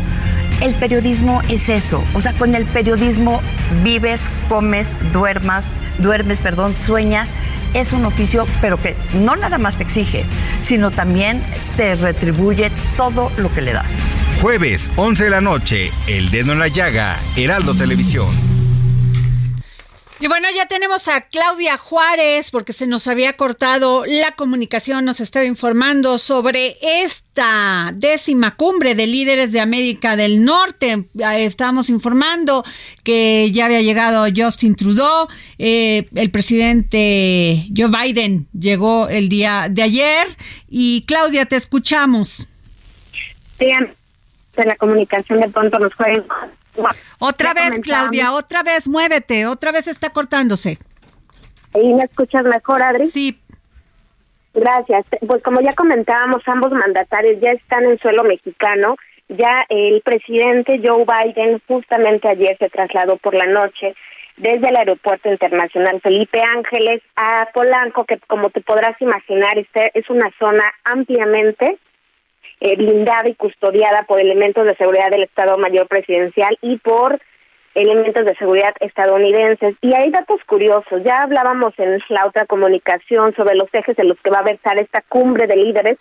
[0.61, 2.03] El periodismo es eso.
[2.13, 3.41] O sea, con el periodismo
[3.83, 5.67] vives, comes, duermas,
[5.99, 7.29] duermes, perdón, sueñas
[7.73, 10.25] es un oficio, pero que no nada más te exige,
[10.61, 11.41] sino también
[11.77, 13.93] te retribuye todo lo que le das.
[14.41, 18.52] Jueves, 11 de la noche, El Dedo en la Llaga, Heraldo Televisión.
[20.23, 25.19] Y bueno, ya tenemos a Claudia Juárez porque se nos había cortado la comunicación, nos
[25.19, 31.03] estaba informando sobre esta décima cumbre de líderes de América del Norte.
[31.35, 32.63] Estábamos informando
[33.03, 35.27] que ya había llegado Justin Trudeau,
[35.59, 40.27] eh, el presidente Joe Biden llegó el día de ayer
[40.69, 42.47] y Claudia, te escuchamos.
[43.59, 46.23] de la comunicación de pronto nos jueguen
[47.19, 50.77] otra vez, Claudia, otra vez, muévete, otra vez está cortándose.
[51.75, 53.07] ¿Y me escuchas mejor, Adri?
[53.07, 53.39] Sí.
[54.53, 55.05] Gracias.
[55.27, 58.95] Pues como ya comentábamos, ambos mandatarios ya están en suelo mexicano.
[59.29, 63.95] Ya el presidente Joe Biden justamente ayer se trasladó por la noche
[64.37, 70.09] desde el Aeropuerto Internacional Felipe Ángeles a Polanco, que como te podrás imaginar, este es
[70.09, 71.77] una zona ampliamente
[72.63, 77.19] eh, blindada y custodiada por elementos de seguridad del Estado Mayor Presidencial y por
[77.75, 79.75] elementos de seguridad estadounidenses.
[79.81, 81.03] Y hay datos curiosos.
[81.03, 84.79] Ya hablábamos en la otra comunicación sobre los ejes en los que va a versar
[84.79, 85.97] esta cumbre de líderes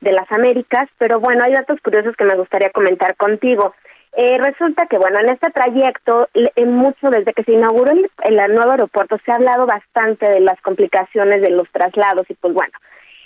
[0.00, 3.74] de las Américas, pero bueno, hay datos curiosos que me gustaría comentar contigo.
[4.16, 8.54] Eh, resulta que, bueno, en este trayecto, en mucho desde que se inauguró el, el
[8.54, 12.72] nuevo aeropuerto, se ha hablado bastante de las complicaciones de los traslados y pues bueno,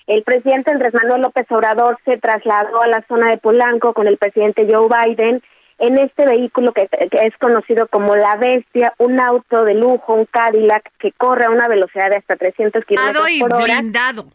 [0.09, 4.17] el presidente Andrés Manuel López Obrador se trasladó a la zona de Polanco con el
[4.17, 5.43] presidente Joe Biden
[5.79, 10.91] en este vehículo que, es conocido como la Bestia, un auto de lujo, un Cadillac
[10.99, 13.65] que corre a una velocidad de hasta 300 kilómetros por hora.
[13.65, 14.27] blindado.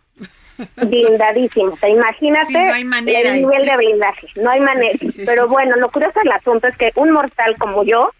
[0.75, 1.75] Blindadísimo.
[1.81, 4.27] ¿Te imagínate el nivel de blindaje?
[4.36, 4.93] No hay manera.
[5.25, 8.12] Pero bueno, lo curioso del asunto es que un mortal como yo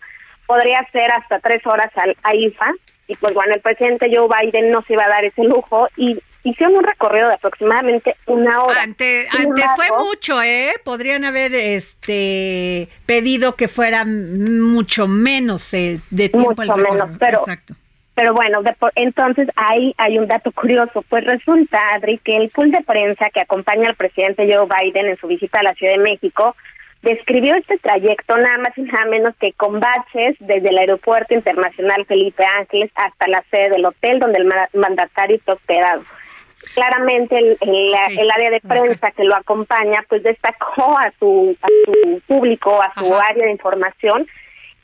[0.47, 2.73] podría hacer hasta tres horas al AIFA
[3.07, 6.19] y pues bueno, el presidente Joe Biden no se iba a dar ese lujo y
[6.43, 8.84] hicieron un recorrido de aproximadamente una hora.
[8.84, 9.27] Ante,
[9.75, 10.73] fue mucho, ¿eh?
[10.84, 16.53] Podrían haber este pedido que fuera mucho menos eh, de tiempo.
[16.56, 17.45] Mucho menos, pero,
[18.13, 18.62] pero bueno,
[18.95, 21.03] entonces ahí hay un dato curioso.
[21.10, 25.17] Pues resulta, Adri, que el pool de prensa que acompaña al presidente Joe Biden en
[25.17, 26.56] su visita a la Ciudad de México
[27.01, 32.06] describió este trayecto nada más y nada menos que con baches desde el Aeropuerto Internacional
[32.06, 36.01] Felipe Ángeles hasta la sede del hotel donde el mandatario está hospedado
[36.73, 42.21] claramente el, el, área de prensa que lo acompaña pues destacó a su, a su
[42.28, 44.28] público, a su área de información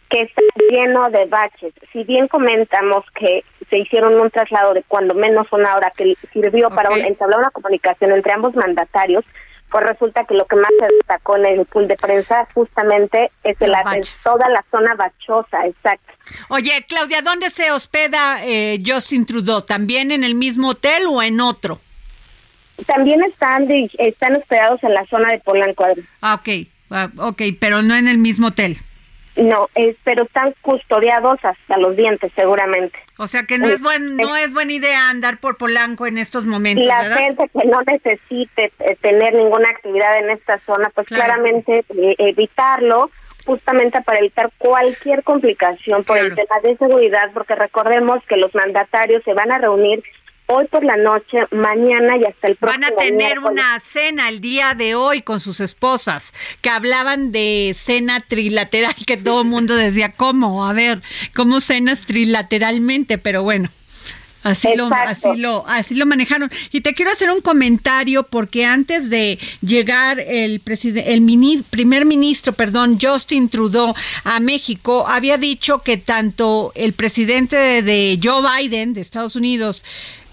[0.09, 1.73] que está lleno de baches.
[1.93, 6.69] Si bien comentamos que se hicieron un traslado de cuando menos una hora que sirvió
[6.69, 9.23] para entablar una comunicación entre ambos mandatarios,
[9.71, 13.59] pues resulta que lo que más se destacó en el pool de prensa justamente es
[13.61, 13.73] el,
[14.23, 16.13] toda la zona bachosa, exacto.
[16.49, 19.61] Oye, Claudia, ¿dónde se hospeda eh, Justin Trudeau?
[19.61, 21.79] ¿También en el mismo hotel o en otro?
[22.85, 25.85] También están están hospedados en la zona de Polanco.
[26.21, 28.77] Ah, ok, ah, ok, pero no en el mismo hotel.
[29.39, 29.69] No,
[30.03, 32.97] pero están custodiados hasta los dientes, seguramente.
[33.17, 36.45] O sea que no es, buen, no es buena idea andar por Polanco en estos
[36.45, 36.85] momentos.
[36.85, 42.15] La gente que no necesite eh, tener ninguna actividad en esta zona, pues claramente eh,
[42.17, 43.11] evitarlo
[43.45, 49.23] justamente para evitar cualquier complicación por el tema de seguridad, porque recordemos que los mandatarios
[49.23, 50.03] se van a reunir
[50.49, 54.41] hoy por la noche, mañana y hasta el próximo Van a tener una cena el
[54.41, 59.75] día de hoy con sus esposas, que hablaban de cena trilateral, que todo el mundo
[59.75, 60.65] decía, ¿cómo?
[60.65, 61.01] A ver,
[61.35, 63.17] ¿cómo cenas trilateralmente?
[63.17, 63.69] Pero bueno.
[64.41, 66.49] Así lo, así lo, así lo manejaron.
[66.71, 72.97] Y te quiero hacer un comentario porque antes de llegar el el primer ministro, perdón,
[73.01, 79.35] Justin Trudeau a México, había dicho que tanto el presidente de Joe Biden de Estados
[79.35, 79.83] Unidos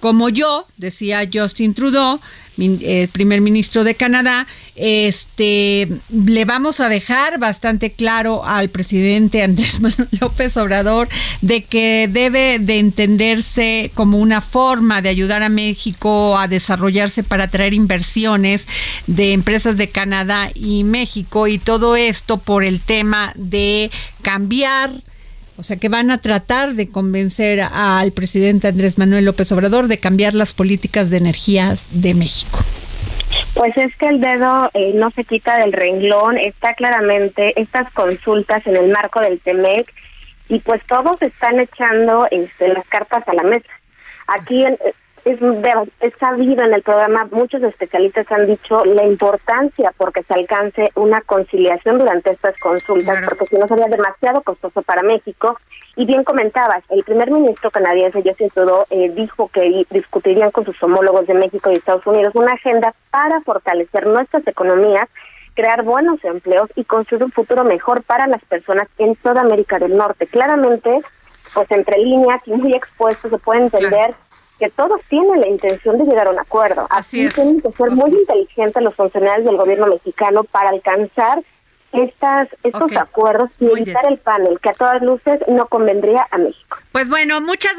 [0.00, 2.20] como yo, decía Justin Trudeau,
[2.58, 9.80] eh, primer ministro de Canadá, este, le vamos a dejar bastante claro al presidente Andrés
[9.80, 11.08] Manuel López Obrador
[11.42, 17.44] de que debe de entenderse como una forma de ayudar a México a desarrollarse para
[17.44, 18.68] atraer inversiones
[19.06, 23.90] de empresas de Canadá y México y todo esto por el tema de
[24.22, 24.92] cambiar
[25.58, 29.98] o sea que van a tratar de convencer al presidente Andrés Manuel López Obrador de
[29.98, 32.58] cambiar las políticas de energías de México.
[33.54, 38.66] Pues es que el dedo eh, no se quita del renglón, está claramente estas consultas
[38.66, 39.92] en el marco del TEMEC
[40.48, 43.68] y pues todos están echando este, las cartas a la mesa.
[44.28, 44.64] Aquí
[45.26, 45.40] es,
[46.00, 51.20] es sabido en el programa, muchos especialistas han dicho la importancia porque se alcance una
[51.22, 55.58] conciliación durante estas consultas, porque si no sería demasiado costoso para México.
[55.96, 60.80] Y bien comentabas, el primer ministro canadiense, Justin Trudeau, eh, dijo que discutirían con sus
[60.80, 65.08] homólogos de México y Estados Unidos una agenda para fortalecer nuestras economías
[65.54, 69.96] crear buenos empleos y construir un futuro mejor para las personas en toda América del
[69.96, 70.26] Norte.
[70.26, 71.00] Claramente,
[71.54, 74.14] pues entre líneas y muy expuesto se puede entender
[74.58, 76.86] que todos tienen la intención de llegar a un acuerdo.
[76.90, 81.42] Así, tienen que ser muy inteligentes los funcionarios del gobierno mexicano para alcanzar
[81.92, 86.78] estas, estos acuerdos y evitar el panel, que a todas luces no convendría a México.
[86.92, 87.72] Pues bueno, muchas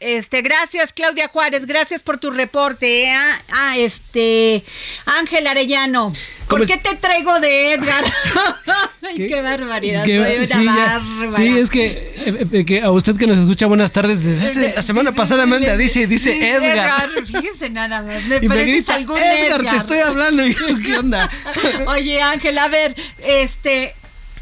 [0.00, 3.10] este, gracias Claudia Juárez, gracias por tu reporte.
[3.10, 4.64] Ah, ah este,
[5.04, 6.12] Ángel Arellano.
[6.48, 8.04] ¿Por qué te traigo de Edgar?
[9.16, 9.40] ¿Qué?
[9.42, 10.04] barbaridad.
[10.04, 14.24] sí, es que, eh, eh, que, a usted que nos escucha, buenas tardes.
[14.24, 17.10] Desde la semana pasada manda, dice, dice Edgar.
[17.10, 17.26] Edgar.
[17.26, 18.24] Fíjese nada más.
[18.24, 20.46] Me y me algún Edgar, te estoy hablando.
[20.46, 21.30] Y ¿qué onda?
[21.86, 22.94] Oye, Ángel, a ver,
[23.24, 23.94] este,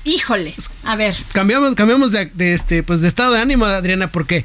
[0.05, 1.14] híjole, a ver.
[1.32, 4.44] Cambiamos, cambiamos de, de, este, pues de estado de ánimo, Adriana, porque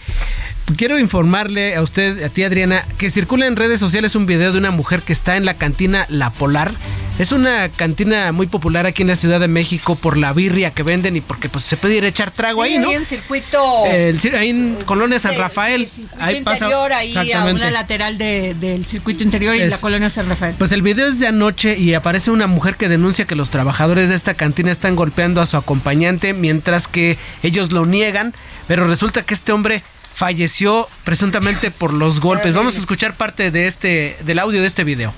[0.75, 4.59] quiero informarle a usted, a ti Adriana, que circula en redes sociales un video de
[4.59, 6.73] una mujer que está en la cantina La Polar.
[7.17, 10.83] Es una cantina muy popular aquí en la Ciudad de México por la birria que
[10.83, 12.89] venden y porque pues se puede ir a echar trago ahí, ¿no?
[12.89, 13.83] Ahí en circuito.
[13.83, 15.89] ahí en Colonia San Rafael.
[16.17, 16.65] ahí pasa.
[16.65, 20.55] Interior, ahí a una lateral del circuito interior y la Colonia San Rafael.
[20.57, 24.07] Pues el video es de anoche y aparece una mujer que denuncia que los trabajadores
[24.07, 28.33] de esta cantina están golpeando a su acompañante mientras que ellos lo niegan,
[28.69, 29.83] pero resulta que este hombre
[30.19, 32.53] falleció presuntamente por los golpes.
[32.53, 35.13] Vamos a escuchar parte de este del audio de este video.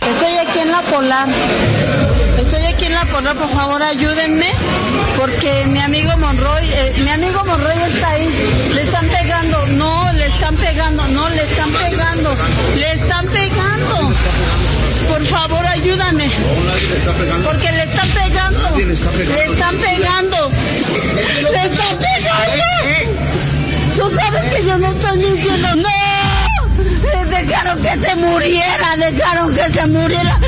[0.00, 1.28] Estoy aquí en la Polar.
[2.38, 4.50] Estoy aquí en la Polar, por favor ayúdenme,
[5.18, 8.70] porque mi amigo Monroy, eh, mi amigo Monroy está ahí.
[8.72, 12.34] Le están pegando, no, le están pegando, no, le están pegando,
[12.74, 14.14] le están pegando.
[15.10, 16.30] Por favor ayúdame.
[17.44, 18.70] Porque le están pegando.
[18.78, 20.50] Le están pegando.
[21.52, 23.31] Le están pegando.
[23.96, 25.76] Tú sabes que yo no estoy mintiendo.
[25.76, 27.30] ¡No!
[27.30, 30.40] Dejaron que se muriera, dejaron que se muriera.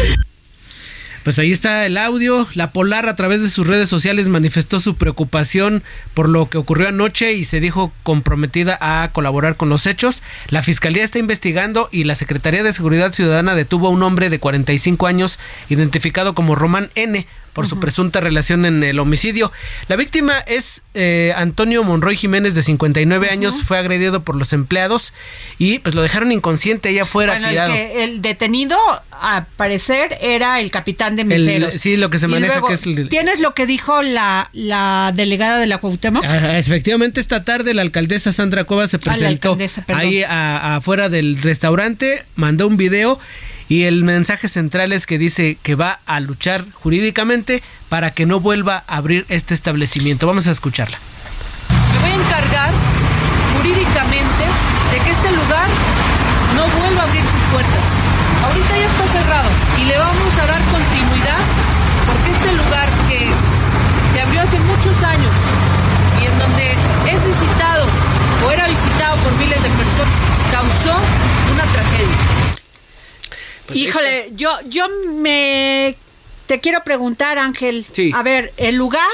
[1.25, 2.47] Pues ahí está el audio.
[2.53, 5.83] La Polar a través de sus redes sociales manifestó su preocupación
[6.13, 10.23] por lo que ocurrió anoche y se dijo comprometida a colaborar con los hechos.
[10.49, 14.39] La Fiscalía está investigando y la Secretaría de Seguridad Ciudadana detuvo a un hombre de
[14.39, 15.39] 45 años
[15.71, 19.51] identificado como Román N por su presunta relación en el homicidio.
[19.89, 25.15] La víctima es eh, Antonio Monroy Jiménez, de 59 años, fue agredido por los empleados
[25.57, 27.73] y pues lo dejaron inconsciente allá afuera tirado.
[27.73, 28.77] El, detenido,
[29.13, 31.75] a parecer, era el capitán de meseros.
[31.75, 32.83] sí, lo que se maneja que es...
[33.09, 36.25] ¿Tienes lo que dijo la, la delegada de la Cuauhtémoc?
[36.25, 39.57] Ah, efectivamente, esta tarde la alcaldesa Sandra Cueva se presentó
[39.89, 43.21] ahí afuera del restaurante, mandó un video
[43.69, 48.41] y el mensaje central es que dice que va a luchar jurídicamente para que no
[48.41, 50.27] vuelva a abrir este establecimiento.
[50.27, 50.99] Vamos a escucharla.
[51.93, 52.73] Me voy a encargar
[53.57, 54.45] jurídicamente
[54.93, 55.69] de que este lugar
[56.57, 57.89] no vuelva a abrir sus puertas.
[58.45, 59.49] Ahorita ya está cerrado
[59.81, 61.41] y le vamos a dar continuidad
[62.07, 63.31] porque este lugar que
[64.13, 65.35] se abrió hace muchos años
[66.21, 67.87] y en donde es visitado
[68.47, 70.15] o era visitado por miles de personas
[70.53, 70.95] causó
[71.53, 72.54] una tragedia.
[73.67, 74.87] Pues Híjole, yo, yo
[75.17, 75.97] me
[76.47, 77.87] te quiero preguntar, Ángel.
[78.15, 79.07] A ver, el lugar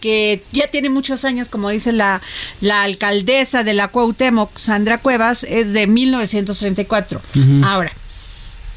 [0.00, 2.22] que ya tiene muchos años, como dice la,
[2.60, 7.20] la alcaldesa de la Cuauhtémoc, Sandra Cuevas, es de 1934.
[7.64, 7.92] Ahora,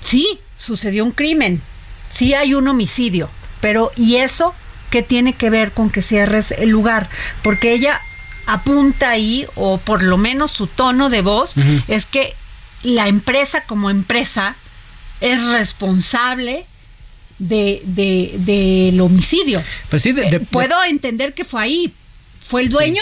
[0.03, 1.61] sí, sucedió un crimen,
[2.11, 3.29] sí hay un homicidio,
[3.61, 4.53] pero ¿y eso
[4.89, 7.07] qué tiene que ver con que cierres el lugar?
[7.43, 8.01] Porque ella
[8.47, 11.53] apunta ahí, o por lo menos su tono de voz,
[11.87, 12.33] es que
[12.83, 14.55] la empresa como empresa
[15.21, 16.65] es responsable
[17.39, 17.81] de,
[18.37, 19.63] del homicidio.
[19.89, 21.93] Pues sí, eh, puedo entender que fue ahí.
[22.47, 23.01] ¿Fue el dueño?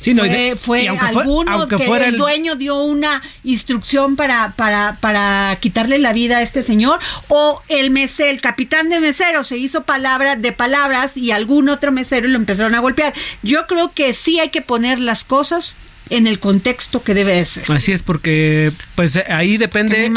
[0.00, 5.98] Sí, no, fue, fue alguno que el, dueño dio una instrucción para, para, para quitarle
[5.98, 10.36] la vida a este señor o el mesero, el capitán de mesero se hizo palabra
[10.36, 13.14] de palabras y algún otro mesero lo empezaron a golpear.
[13.42, 15.76] Yo creo que sí hay que poner las cosas
[16.10, 17.64] en el contexto que debe ser.
[17.72, 20.10] Así es, porque pues ahí depende de,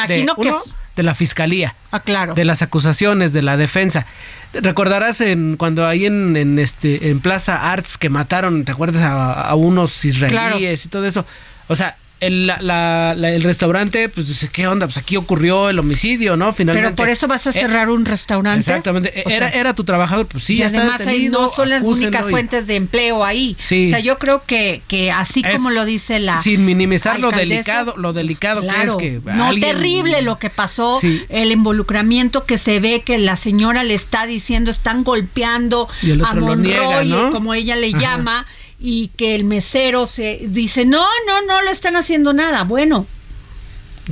[0.97, 1.75] de la fiscalía.
[1.91, 2.33] Ah, claro.
[2.33, 4.05] De las acusaciones, de la defensa.
[4.53, 10.03] Recordarás en cuando ahí en, este en Plaza Arts que mataron, ¿te acuerdas a, unos
[10.03, 11.25] israelíes y todo eso?
[11.67, 14.87] O sea, el, la, el restaurante, pues ¿qué onda?
[14.87, 16.51] Pues aquí ocurrió el homicidio, ¿no?
[16.53, 16.89] Finalmente.
[16.89, 18.59] Pero por eso vas a eh, cerrar un restaurante.
[18.59, 19.23] Exactamente.
[19.31, 21.41] era, era tu trabajador, pues sí, ya está detenido.
[21.41, 23.55] no son las únicas fuentes de empleo ahí.
[23.59, 23.87] Sí.
[23.87, 26.41] O sea, yo creo que, que así como lo dice la.
[26.41, 29.21] Sin minimizar lo delicado, lo delicado que es que.
[29.33, 30.99] No, terrible lo que pasó,
[31.29, 35.87] el involucramiento que se ve que la señora le está diciendo, están golpeando
[36.25, 38.45] a Monroy, como ella le llama
[38.79, 42.63] y que el mesero se dice, no, no, no le están haciendo nada.
[42.63, 43.07] Bueno,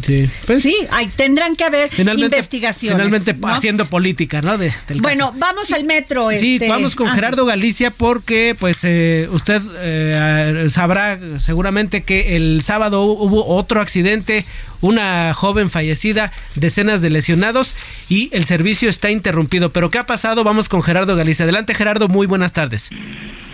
[0.01, 2.97] Sí, pues, sí hay, tendrán que haber investigaciones.
[2.97, 4.57] Finalmente haciendo política, ¿no?
[4.57, 6.31] De, bueno, vamos al metro.
[6.31, 12.61] Sí, este, vamos con Gerardo Galicia porque, pues, eh, usted eh, sabrá seguramente que el
[12.61, 14.45] sábado hubo otro accidente,
[14.85, 17.75] una joven fallecida, decenas de lesionados
[18.07, 19.71] y el servicio está interrumpido.
[19.71, 20.43] Pero ¿qué ha pasado?
[20.43, 21.43] Vamos con Gerardo Galicia.
[21.43, 22.91] Adelante, Gerardo, muy buenas tardes.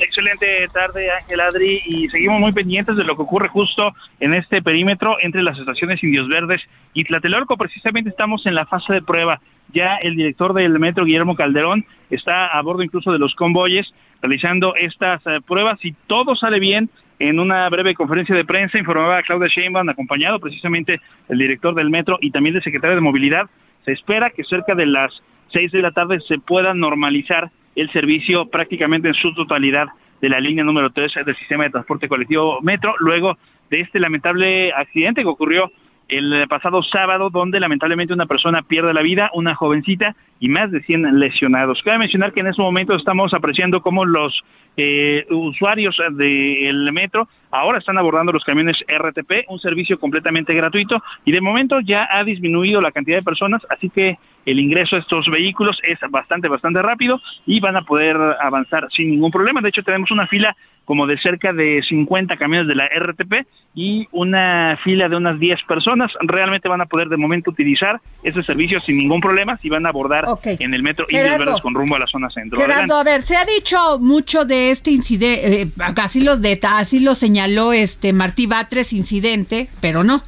[0.01, 4.61] Excelente tarde, Ángel Adri, y seguimos muy pendientes de lo que ocurre justo en este
[4.61, 6.61] perímetro entre las estaciones Indios Verdes
[6.93, 7.55] y Tlatelolco.
[7.55, 9.39] Precisamente estamos en la fase de prueba.
[9.73, 14.75] Ya el director del metro, Guillermo Calderón, está a bordo incluso de los convoyes realizando
[14.75, 15.79] estas eh, pruebas.
[15.79, 16.89] Si todo sale bien,
[17.21, 22.17] en una breve conferencia de prensa informaba Claudia Sheinbaum, acompañado precisamente del director del metro
[22.19, 23.47] y también del secretario de Movilidad.
[23.85, 25.21] Se espera que cerca de las
[25.53, 30.39] seis de la tarde se pueda normalizar el servicio prácticamente en su totalidad de la
[30.39, 33.37] línea número 3 del sistema de transporte colectivo Metro, luego
[33.69, 35.71] de este lamentable accidente que ocurrió
[36.11, 40.81] el pasado sábado, donde lamentablemente una persona pierde la vida, una jovencita y más de
[40.81, 41.81] 100 lesionados.
[41.83, 44.43] Cabe mencionar que en este momento estamos apreciando cómo los
[44.77, 51.31] eh, usuarios del metro ahora están abordando los camiones RTP, un servicio completamente gratuito y
[51.31, 55.29] de momento ya ha disminuido la cantidad de personas, así que el ingreso a estos
[55.29, 59.61] vehículos es bastante, bastante rápido y van a poder avanzar sin ningún problema.
[59.61, 64.07] De hecho, tenemos una fila como de cerca de 50 camiones de la RTP y
[64.11, 66.11] una fila de unas 10 personas.
[66.21, 69.89] Realmente van a poder de momento utilizar ese servicio sin ningún problema si van a
[69.89, 72.59] abordar en el metro Indios Verdes con rumbo a la zona centro.
[72.59, 77.15] Gerardo, a ver, se ha dicho mucho de este incidente, eh, así, los así lo
[77.15, 77.40] señaló
[77.73, 80.23] este Martí Batres incidente, pero no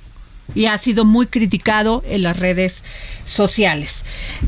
[0.55, 2.84] y ha sido muy criticado en las redes
[3.26, 4.03] sociales.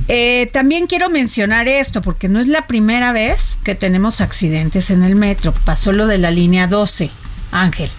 [0.07, 5.03] Eh, también quiero mencionar esto porque no es la primera vez que tenemos accidentes en
[5.03, 5.53] el metro.
[5.63, 7.09] Pasó lo de la línea 12
[7.51, 7.89] Ángel.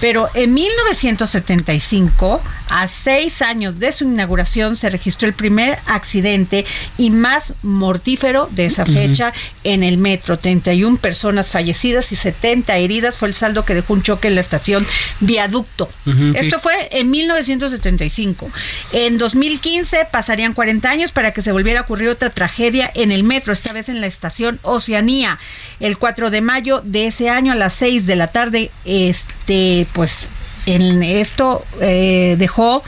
[0.00, 6.66] Pero en 1975, a seis años de su inauguración, se registró el primer accidente
[6.98, 9.32] y más mortífero de esa fecha
[9.64, 10.38] en el metro.
[10.38, 14.40] 31 personas fallecidas y 70 heridas fue el saldo que dejó un choque en la
[14.40, 14.86] estación
[15.20, 15.88] Viaducto.
[16.34, 18.50] Esto fue en 1975.
[18.92, 23.24] En 2015 pasarían 40 años para que se volviera a ocurrir otra tragedia en el
[23.24, 25.38] metro, esta vez en la estación Oceanía.
[25.80, 28.70] El 4 de mayo de ese año a las 6 de la tarde
[29.06, 30.26] este, pues
[30.66, 32.82] en esto eh, dejó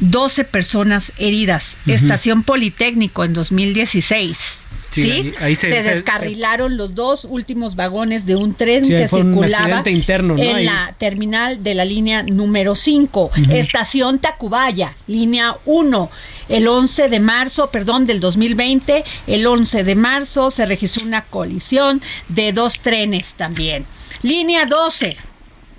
[0.00, 1.76] 12 personas heridas.
[1.86, 4.62] Estación Politécnico en 2016.
[4.92, 10.94] Sí, se, descarrilaron los dos últimos vagones de un tren que circulaba interno, en la
[10.98, 16.10] terminal de la línea número 5, estación Tacubaya, línea 1.
[16.50, 22.02] El 11 de marzo, perdón, del 2020, el 11 de marzo se registró una colisión
[22.28, 23.86] de dos trenes también.
[24.22, 25.16] Línea 12,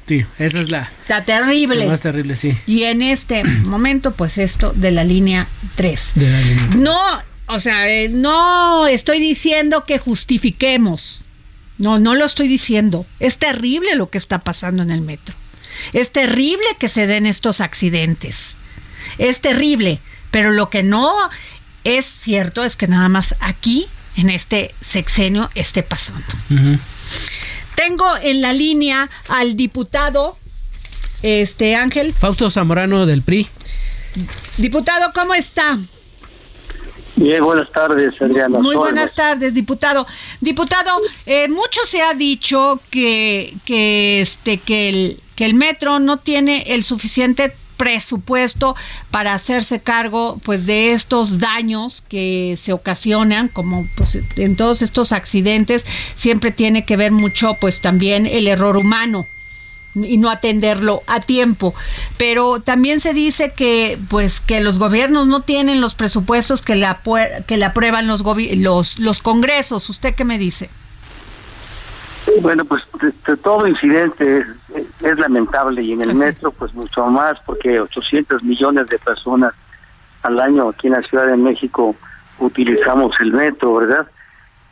[0.08, 0.90] Sí, esa es la.
[1.02, 1.86] Está terrible.
[1.86, 2.58] más terrible, sí.
[2.66, 6.12] Y en este momento, pues esto de la línea 3.
[6.16, 6.68] De la línea.
[6.76, 7.00] No,
[7.48, 11.22] o sea, eh, no estoy diciendo que justifiquemos.
[11.78, 13.06] No, no lo estoy diciendo.
[13.20, 15.36] Es terrible lo que está pasando en el metro.
[15.92, 18.58] Es terrible que se den estos accidentes.
[19.18, 20.00] Es terrible.
[20.32, 21.14] Pero lo que no
[21.84, 26.26] es cierto es que nada más aquí, en este sexenio, esté pasando.
[27.76, 30.38] Tengo en la línea al diputado
[31.22, 33.48] este Ángel Fausto Zamorano del PRI.
[34.58, 35.78] Diputado, ¿cómo está?
[37.16, 38.60] Bien, buenas tardes, Adriana.
[38.60, 40.06] Muy buenas tardes, diputado.
[40.42, 46.18] Diputado, eh, mucho se ha dicho que, que, este, que, el, que el metro no
[46.18, 48.76] tiene el suficiente presupuesto
[49.12, 55.12] para hacerse cargo pues de estos daños que se ocasionan como pues en todos estos
[55.12, 59.28] accidentes siempre tiene que ver mucho pues también el error humano
[59.96, 61.76] y no atenderlo a tiempo.
[62.18, 66.88] Pero también se dice que pues que los gobiernos no tienen los presupuestos que le,
[67.48, 69.90] que le aprueban los, los los congresos.
[69.90, 70.70] ¿Usted qué me dice?
[72.42, 72.84] Bueno, pues
[73.42, 74.46] todo incidente
[75.02, 79.54] es, lamentable y en el metro pues mucho más porque 800 millones de personas
[80.22, 81.96] al año aquí en la Ciudad de México
[82.40, 84.08] utilizamos el metro, ¿verdad?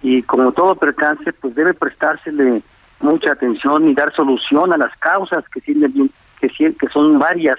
[0.01, 2.63] Y como todo percance pues debe prestársele
[3.01, 7.57] mucha atención y dar solución a las causas que tienen que, que son varias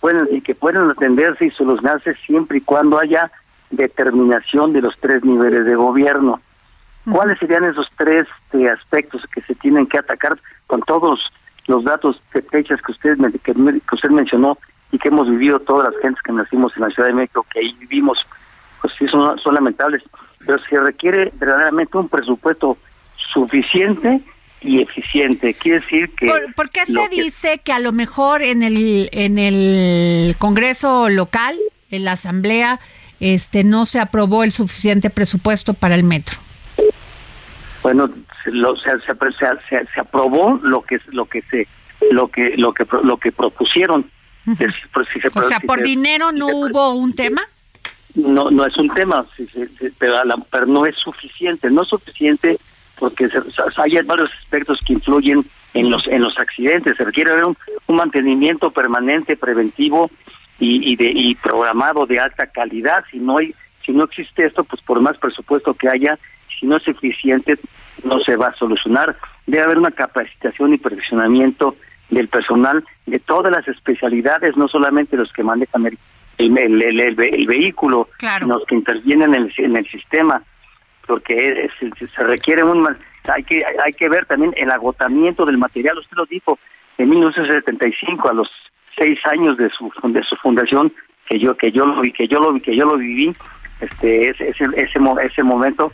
[0.00, 3.30] pueden y que pueden atenderse y solucionarse siempre y cuando haya
[3.70, 6.40] determinación de los tres niveles de gobierno.
[7.10, 11.20] ¿Cuáles serían esos tres eh, aspectos que se tienen que atacar con todos
[11.66, 13.52] los datos de fechas que usted, que,
[13.92, 14.58] usted mencionó
[14.90, 17.60] y que hemos vivido todas las gentes que nacimos en la Ciudad de México, que
[17.60, 18.18] ahí vivimos,
[18.80, 20.02] pues sí son, son lamentables,
[20.38, 22.76] pero se requiere verdaderamente un presupuesto
[23.32, 24.20] suficiente
[24.60, 25.54] y eficiente.
[25.54, 26.30] Quiere decir que...
[26.54, 31.56] ¿Por, qué se dice que a lo mejor en el, en el Congreso local,
[31.90, 32.78] en la Asamblea,
[33.20, 36.41] este no se aprobó el suficiente presupuesto para el metro?
[37.82, 38.08] Bueno,
[38.46, 41.66] lo, se, se, se, aprobó lo que lo que se
[42.10, 44.10] lo que lo que lo que propusieron.
[44.46, 47.42] o sea, por dinero no hubo un tema.
[48.14, 49.24] No, no es un tema,
[49.98, 50.16] pero,
[50.50, 51.70] pero no es suficiente.
[51.70, 52.58] No es suficiente
[52.98, 53.28] porque
[53.76, 56.96] hay varios aspectos que influyen en los en los accidentes.
[56.96, 57.56] Se requiere un,
[57.88, 60.10] mantenimiento permanente, preventivo
[60.58, 63.04] y, de, y programado de alta calidad.
[63.10, 63.54] Si no hay,
[63.84, 66.18] si no existe esto, pues por más presupuesto que haya,
[66.62, 67.58] si no es eficiente,
[68.04, 69.16] no se va a solucionar.
[69.46, 71.74] Debe haber una capacitación y perfeccionamiento
[72.08, 75.98] del personal de todas las especialidades, no solamente los que manejan el,
[76.38, 78.08] el, el, vehículo,
[78.46, 80.42] los que intervienen en el, en el sistema
[81.08, 81.68] porque
[82.14, 82.88] se requiere un
[83.24, 86.60] hay que hay que ver también el agotamiento del material usted lo dijo
[86.96, 88.48] en 1975 a los
[88.96, 90.92] seis años de su de su fundación
[91.28, 93.34] que yo que yo lo que yo lo que yo lo viví
[93.80, 94.94] este ese ese,
[95.24, 95.92] ese momento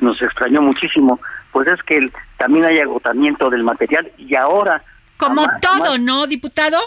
[0.00, 1.20] nos, extrañó muchísimo
[1.52, 4.82] pues es que también hay agotamiento del material y ahora
[5.16, 6.78] como todo no diputado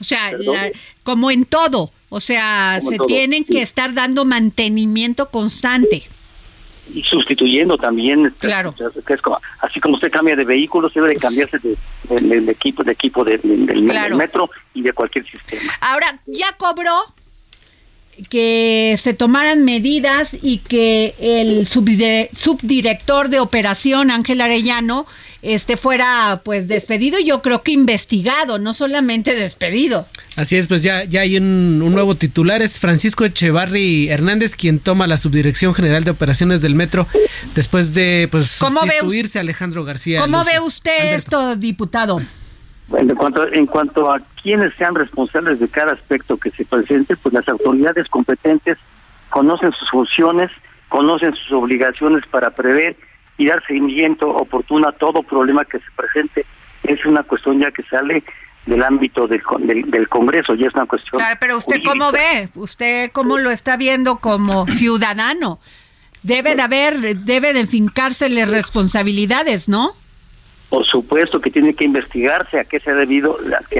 [0.00, 0.32] o sea
[1.02, 6.02] como en todo o sea se tienen que estar dando mantenimiento constante.
[6.92, 8.74] Y sustituyendo también claro.
[9.06, 12.90] que es como, así como usted cambia de vehículo debe de cambiarse de, equipo de
[12.90, 13.40] equipo del,
[14.16, 15.72] metro y de cualquier sistema.
[15.80, 17.14] Ahora ya cobró
[18.28, 25.06] que se tomaran medidas y que el subdirector de operación Ángel Arellano
[25.42, 30.06] este fuera pues despedido, yo creo que investigado, no solamente despedido.
[30.36, 35.06] Así es, pues ya, ya hay un, nuevo titular, es Francisco Echevarri Hernández quien toma
[35.06, 37.06] la subdirección general de operaciones del metro
[37.54, 40.20] después de pues sustituirse a Alejandro García.
[40.20, 42.20] ¿Cómo ve usted esto, diputado?
[42.96, 47.32] En cuanto, en cuanto a quienes sean responsables de cada aspecto que se presente, pues
[47.32, 48.78] las autoridades competentes
[49.28, 50.50] conocen sus funciones,
[50.88, 52.96] conocen sus obligaciones para prever
[53.38, 56.44] y dar seguimiento oportuno a todo problema que se presente.
[56.82, 58.24] Es una cuestión ya que sale
[58.66, 59.42] del ámbito del,
[59.86, 61.20] del, Congreso y es una cuestión.
[61.20, 65.60] Claro, pero usted cómo ve, usted cómo lo está viendo como ciudadano.
[66.22, 69.92] Debe de haber, debe de fincársele responsabilidades, ¿no?
[70.70, 73.36] Por supuesto que tiene que investigarse a qué se ha debido,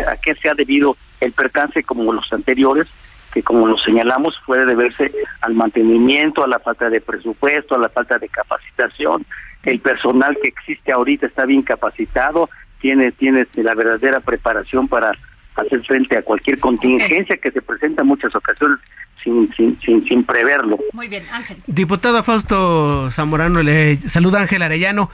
[0.07, 2.89] a qué se ha debido el percance como los anteriores,
[3.33, 7.89] que como lo señalamos puede deberse al mantenimiento, a la falta de presupuesto, a la
[7.89, 9.25] falta de capacitación,
[9.63, 15.13] el personal que existe ahorita está bien capacitado, tiene, tiene la verdadera preparación para
[15.57, 18.79] hacer frente a cualquier contingencia que se presenta en muchas ocasiones
[19.23, 20.79] sin, sin, sin, sin preverlo.
[20.93, 21.59] Muy bien, Ángel.
[21.67, 25.11] Diputado Fausto Zamorano, le saluda Ángel Arellano.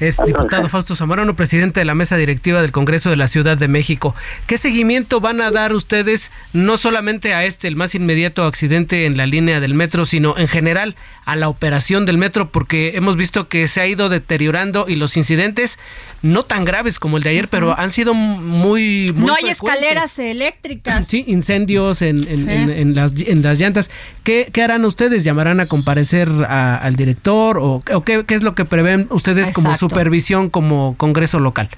[0.00, 3.68] Es diputado Fausto Zamorano, presidente de la mesa directiva del Congreso de la Ciudad de
[3.68, 4.16] México.
[4.48, 9.16] ¿Qué seguimiento van a dar ustedes no solamente a este, el más inmediato accidente en
[9.16, 12.48] la línea del metro, sino en general a la operación del metro?
[12.48, 15.78] Porque hemos visto que se ha ido deteriorando y los incidentes,
[16.22, 19.12] no tan graves como el de ayer, pero han sido muy...
[19.14, 21.06] muy no hay escaleras eléctricas.
[21.06, 23.92] Sí, incendios en, en, las, en las llantas.
[24.24, 25.22] ¿Qué, ¿Qué, harán ustedes?
[25.22, 30.50] ¿Llamarán a comparecer al director o, qué, qué, es lo que prevén ustedes como supervisión
[30.50, 31.68] como Congreso local?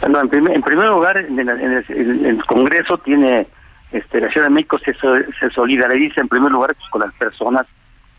[0.00, 0.28] Bueno, en,
[0.62, 3.46] primer, lugar, en el, Congreso tiene,
[3.92, 7.66] este, la Ciudad de México se, se solidariza en primer lugar con las personas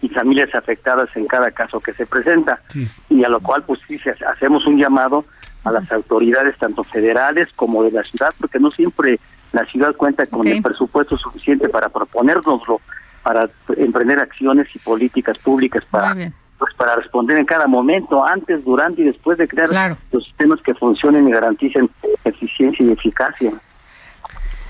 [0.02, 2.62] y familias afectadas en cada caso que se presenta.
[3.10, 5.26] Y a lo cual, pues sí, hacemos un llamado
[5.64, 9.20] a las autoridades, tanto federales como de la ciudad, porque no siempre
[9.52, 12.82] la ciudad cuenta con el presupuesto suficiente para proponérnoslo,
[13.24, 16.16] para emprender acciones y políticas públicas para
[16.62, 20.76] pues para responder en cada momento, antes, durante y después de crear los sistemas que
[20.76, 21.90] funcionen y garanticen
[22.24, 23.52] eficiencia y eficacia.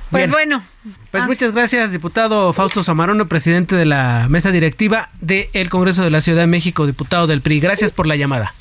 [0.10, 0.64] Pues bueno.
[1.12, 1.28] Pues ah.
[1.28, 6.40] muchas gracias, diputado Fausto Zamarón, presidente de la mesa directiva del Congreso de la Ciudad
[6.40, 7.60] de México, diputado del PRI.
[7.60, 8.54] Gracias por la llamada.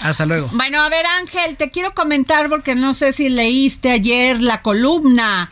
[0.00, 0.48] Hasta luego.
[0.52, 5.50] Bueno, a ver, Ángel, te quiero comentar porque no sé si leíste ayer la columna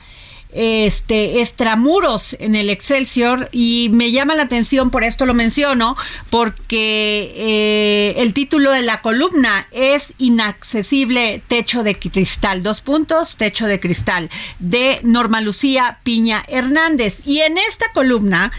[0.52, 5.96] este extramuros en el Excelsior y me llama la atención, por esto lo menciono,
[6.30, 13.66] porque eh, el título de la columna es Inaccesible Techo de Cristal, dos puntos, Techo
[13.66, 17.26] de Cristal, de Norma Lucía Piña Hernández.
[17.26, 18.52] Y en esta columna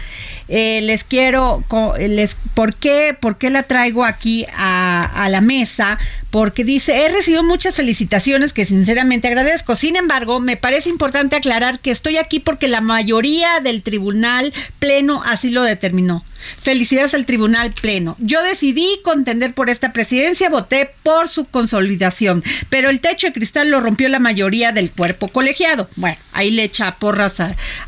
[0.48, 1.64] eh, les quiero,
[1.98, 5.98] les, ¿por, qué, ¿por qué la traigo aquí a, a la mesa?
[6.34, 9.76] Porque dice, he recibido muchas felicitaciones que sinceramente agradezco.
[9.76, 15.22] Sin embargo, me parece importante aclarar que estoy aquí porque la mayoría del tribunal pleno
[15.24, 16.24] así lo determinó.
[16.60, 18.16] Felicidades al Tribunal Pleno.
[18.18, 23.70] Yo decidí contender por esta presidencia, voté por su consolidación, pero el techo de cristal
[23.70, 25.88] lo rompió la mayoría del cuerpo colegiado.
[25.94, 27.36] Bueno, ahí le echa porras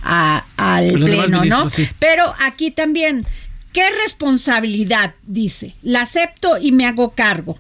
[0.03, 1.67] al Pleno, ¿no?
[1.99, 3.27] Pero aquí también,
[3.73, 5.17] ¿qué responsabilidad?
[5.25, 7.59] Dice, la acepto y me hago cargo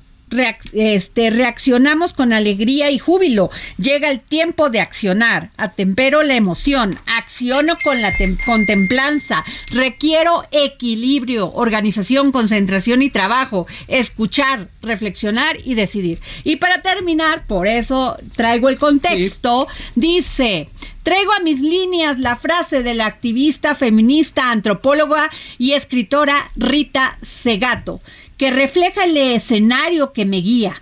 [0.73, 3.51] este, reaccionamos con alegría y júbilo.
[3.79, 5.51] Llega el tiempo de accionar.
[5.57, 6.99] Atempero la emoción.
[7.07, 8.13] Acciono con la
[8.45, 9.45] contemplanza.
[9.71, 13.67] Requiero equilibrio, organización, concentración y trabajo.
[13.89, 16.21] Escuchar, reflexionar y decidir.
[16.45, 19.69] Y para terminar, por eso traigo el contexto.
[19.95, 20.69] Dice.
[21.03, 28.01] Traigo a mis líneas la frase de la activista feminista, antropóloga y escritora Rita Segato
[28.37, 30.75] que refleja el escenario que me guía.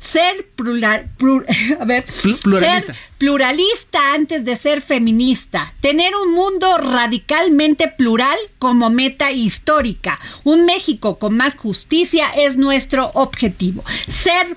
[0.00, 1.08] Ser, plural,
[1.80, 2.04] a ver,
[2.42, 2.92] pluralista.
[2.92, 5.72] ser pluralista antes de ser feminista.
[5.80, 10.18] Tener un mundo radicalmente plural como meta histórica.
[10.42, 13.84] Un México con más justicia es nuestro objetivo.
[14.08, 14.56] Ser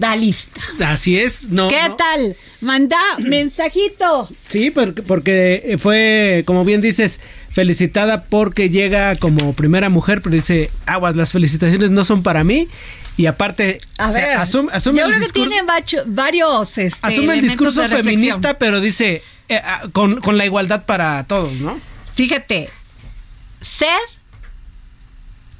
[0.00, 0.60] pluralista.
[0.84, 1.68] Así es, no.
[1.68, 2.36] ¿Qué tal?
[2.60, 4.28] Manda mensajito.
[4.48, 7.20] Sí, porque, porque fue, como bien dices,
[7.50, 12.68] felicitada porque llega como primera mujer, pero dice, aguas, las felicitaciones no son para mí.
[13.16, 15.62] Y aparte, asume, yo creo que tiene
[16.06, 16.78] varios.
[16.78, 21.52] Este, asume el discurso feminista, pero dice eh, ah, con, con la igualdad para todos,
[21.54, 21.78] ¿no?
[22.14, 22.70] Fíjate,
[23.60, 23.98] ser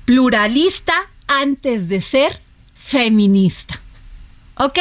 [0.06, 0.94] pluralista
[1.26, 2.40] antes de ser
[2.74, 3.80] feminista.
[4.60, 4.78] ¿Ok?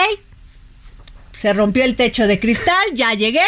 [1.32, 3.40] Se rompió el techo de cristal, ya llegué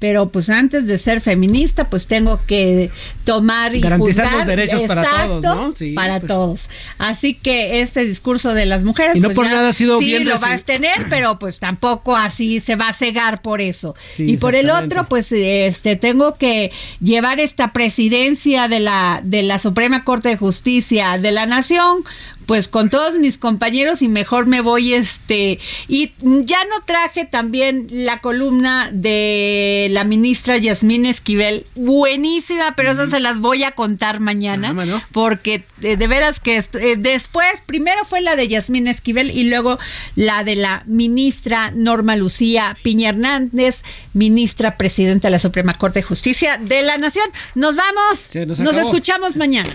[0.00, 2.90] pero pues antes de ser feminista pues tengo que
[3.24, 5.72] tomar y garantizar los derechos para todos, ¿no?
[5.76, 6.26] Sí, para pues.
[6.26, 6.68] todos.
[6.96, 10.06] Así que este discurso de las mujeres y no pues, por nada ha sido sí,
[10.06, 13.94] bien lo vas a tener, pero pues tampoco así se va a cegar por eso.
[14.16, 19.58] y por el otro pues este tengo que llevar esta presidencia de la de la
[19.58, 22.04] Suprema Corte de Justicia de la Nación
[22.50, 27.86] pues con todos mis compañeros y mejor me voy este y ya no traje también
[27.92, 34.18] la columna de la ministra Yasmín Esquivel, buenísima, pero esas se las voy a contar
[34.18, 39.30] mañana ah, porque eh, de veras que eh, después primero fue la de Yasmín Esquivel
[39.30, 39.78] y luego
[40.16, 46.02] la de la ministra Norma Lucía Piña Hernández, ministra presidenta de la Suprema Corte de
[46.02, 47.30] Justicia de la Nación.
[47.54, 49.70] Nos vamos, nos escuchamos mañana.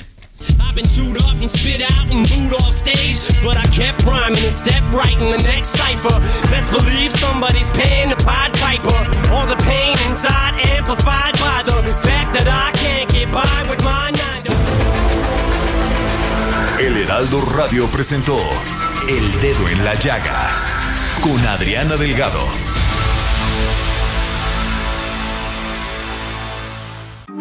[0.59, 4.43] I've been chewed up and spit out and booed off stage, but I kept rhyming
[4.43, 6.19] and stepped right in the next cipher.
[6.49, 8.99] Best believe somebody's paying the Pied Piper.
[9.31, 14.11] All the pain inside amplified by the fact that I can't get by with my
[14.11, 14.51] nine to...
[16.83, 18.37] El Heraldo Radio presentó
[19.07, 20.75] El Dedo en la Llaga
[21.21, 22.74] con Adriana Delgado.